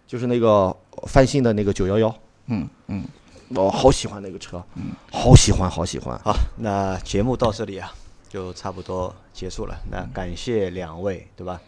[0.08, 0.76] 就是那个
[1.08, 2.16] 翻新的那个九幺幺。
[2.48, 3.06] 嗯嗯，
[3.50, 6.20] 我好喜欢那个车，嗯，好喜欢好喜欢。
[6.24, 7.94] 好，那节目到这里啊，
[8.28, 9.76] 就差不多结束了。
[9.92, 11.62] 那感谢两位，对吧？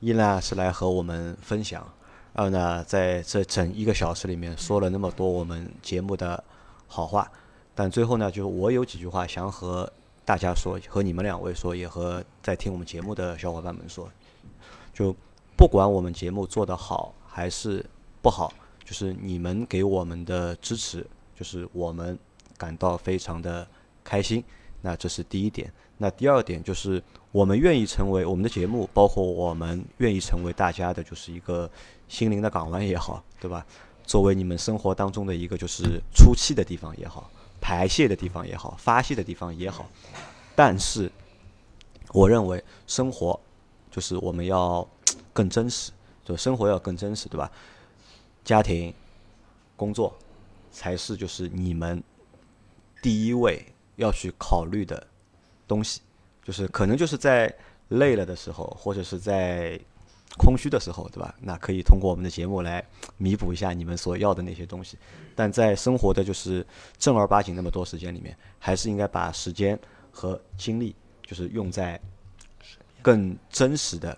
[0.00, 1.86] 一呢是来和我们分享，
[2.32, 6.42] 二呢在这整一个小时里面说了那么多我们节目的
[6.86, 7.30] 好话。
[7.74, 9.92] 但最后呢，就我有几句话想和
[10.24, 14.08] 大家说，和你们两位说，也和在听我们节目的小伙伴们说。
[14.92, 15.14] 就
[15.56, 17.84] 不管我们节目做得好还是
[18.20, 18.52] 不好，
[18.84, 21.06] 就是你们给我们的支持，
[21.36, 22.18] 就是我们
[22.56, 23.66] 感到非常的
[24.04, 24.42] 开心。
[24.80, 25.72] 那这是第一点。
[25.98, 31.70] 那第二点就是我们愿意成为我们的节目，包括我们愿意成为大家的，就是一个
[32.08, 33.66] 心灵的港湾也好，对吧？
[34.04, 37.30] 作为你们生活当中的一个就是出气的地方也好。
[37.60, 39.90] 排泄的地方也好，发泄的地方也好，
[40.54, 41.10] 但是
[42.12, 43.38] 我认为生活
[43.90, 44.88] 就是我们要
[45.32, 45.90] 更真实，
[46.24, 47.50] 就生活要更真实，对吧？
[48.44, 48.94] 家庭、
[49.74, 50.16] 工作
[50.70, 52.00] 才是就是你们
[53.02, 53.66] 第一位
[53.96, 55.04] 要去考虑的
[55.68, 56.00] 东西，
[56.42, 57.54] 就是可能就是在
[57.88, 59.78] 累了的时候，或者是在。
[60.36, 61.34] 空虚的时候，对吧？
[61.40, 62.84] 那可以通过我们的节目来
[63.16, 64.96] 弥补一下你们所要的那些东西。
[65.34, 66.64] 但在生活的就是
[66.96, 69.76] 正儿八经那么多时间里面，还是应该把时间
[70.12, 70.94] 和精力
[71.26, 71.98] 就是用在
[73.02, 74.16] 更真实的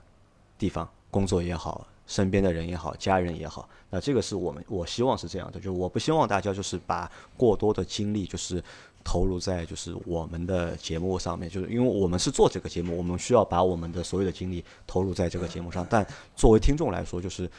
[0.59, 3.66] 地方，工作也好，身边的人也好，家人也好。
[3.89, 8.62] 那这个是我们我希望是这样的，就是我不希望大家就是把过多的精力就是。
[9.02, 15.86] 投入在就是我们的节目上面，就是因为我们是做这个节目，我们需要把我们的所有的精力投入在这个节目上。
[15.89, 16.06] 但
[16.36, 17.51] 作为听众来说，就是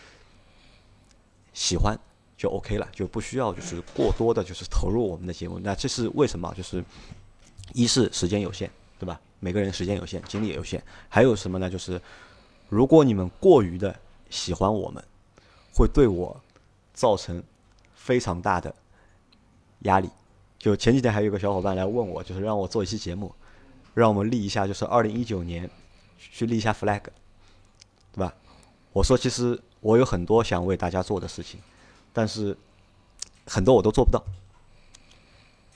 [1.54, 1.98] 喜欢
[2.38, 5.60] 就 OK 了，就不需要就是过多的，就是投入我们的节目。
[5.60, 6.54] 那这是为什么？
[6.56, 6.84] 就是
[7.74, 8.70] 一是时间有限，
[9.00, 9.20] 对吧？
[9.40, 10.82] 每个人时间有限，精力也有限。
[11.10, 11.70] 还有什么呢？
[11.70, 12.00] 就是
[12.70, 14.00] 如果你们过于的
[14.30, 15.04] 喜欢我们，
[15.74, 16.40] 会对我
[16.94, 17.42] 造成
[17.96, 18.74] 非常大的
[19.80, 20.10] 压力。
[20.62, 23.34] 就前几天还有个小伙伴来问我，就是让我做一期节目，
[23.96, 25.68] 让我们立一下，就是二零一九年
[26.20, 27.02] 去立一下 flag，
[28.14, 28.32] 对吧？
[28.94, 31.60] 我说，其实我有很多想为大家做的事情，
[32.14, 32.56] 但是
[33.48, 34.24] 很多我都做不到。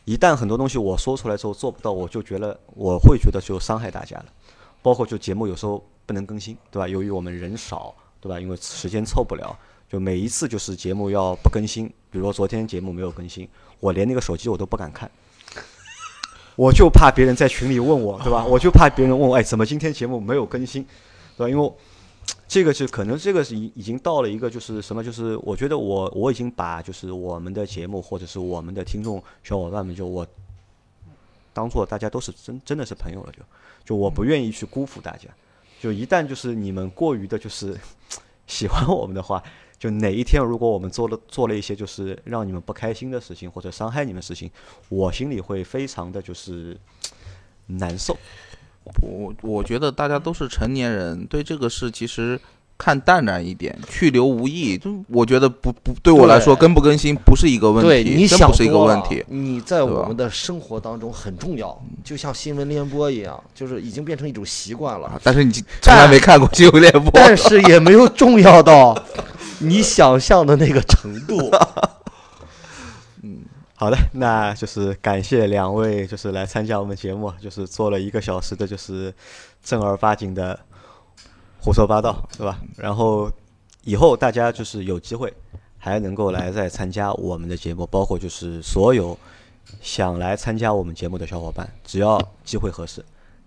[0.03, 4.25] 一旦很多东西我说出来之后做不到，我就觉得我会觉得就伤害大家了。
[4.83, 6.87] 包括就节目有时候不能更新，对吧？
[6.87, 8.39] 由于我们人少，对吧？
[8.39, 9.57] 因为时间凑不了，
[9.89, 13.49] 就每一次就是节目要不更新，比如说昨天节目没有更新，
[13.85, 15.09] 我连那个手机我都不敢看，
[16.55, 18.43] 我就怕别人在群里问我，对吧？
[18.43, 20.83] 我就怕别人问我，哎，怎么今天节目没有更新，
[21.37, 21.49] 对吧？
[21.49, 21.71] 因为
[22.47, 30.25] 这个是可能这个是已已经到了一个就是什么，就是我觉得我我已经把就是我们的节目或者是我们的听众小伙伴们，就我
[31.53, 33.43] 当做大家都是真真的是朋友了，就
[33.85, 35.29] 就我不愿意去辜负大家，
[35.79, 37.77] 就一旦就是你们过于的就是
[38.47, 39.43] 喜欢我们的话，
[39.77, 44.49] 就哪一天如果我们做了做了一些就是让你们不开心的事情或者伤害你们的事情，
[44.89, 46.77] 我心里会非常的就是
[47.67, 48.17] 难受。
[49.01, 52.39] 我我觉得大家都是成年人，对这个事其实
[52.77, 54.77] 看淡然一点，去留无意。
[54.77, 59.25] 就我觉得不不对我来说更不更新不是一个问对，题，你想真不是一个问题。
[59.27, 65.19] 你在我们的生活当中很重要，就像新闻联播一样，就是已经变成一种习惯了。
[65.23, 68.93] 但是你从来没看过新闻联播，但是也没有重要到
[69.59, 71.51] 你想象的那个程度。
[73.23, 73.45] 嗯
[73.77, 79.13] 好的，那就是感谢两位，就是来参加我们节目，就是做了一个小时的，就是
[79.61, 80.57] 正儿八经的
[81.59, 82.57] 胡说八道，对吧？
[82.77, 83.29] 然后
[83.83, 85.31] 以后大家就是有机会
[85.77, 89.15] 还能够来再参加我们的节目，包括就是所有
[89.81, 93.03] 想来参加我们节目的小伙伴，只要机会合适，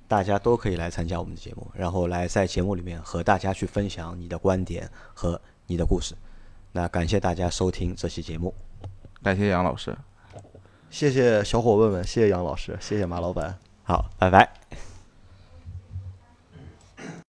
[0.06, 6.16] 大家都可以来参加我们的节目，然后来在节目里面和大家去分享你的观点和你的故事。
[6.72, 8.52] 那感谢大家收听这期节目。
[9.22, 9.96] 感谢杨老师。
[10.90, 13.56] 谢谢小伙伴们，谢谢杨老师，谢谢马老板。
[13.84, 14.50] 好，拜拜。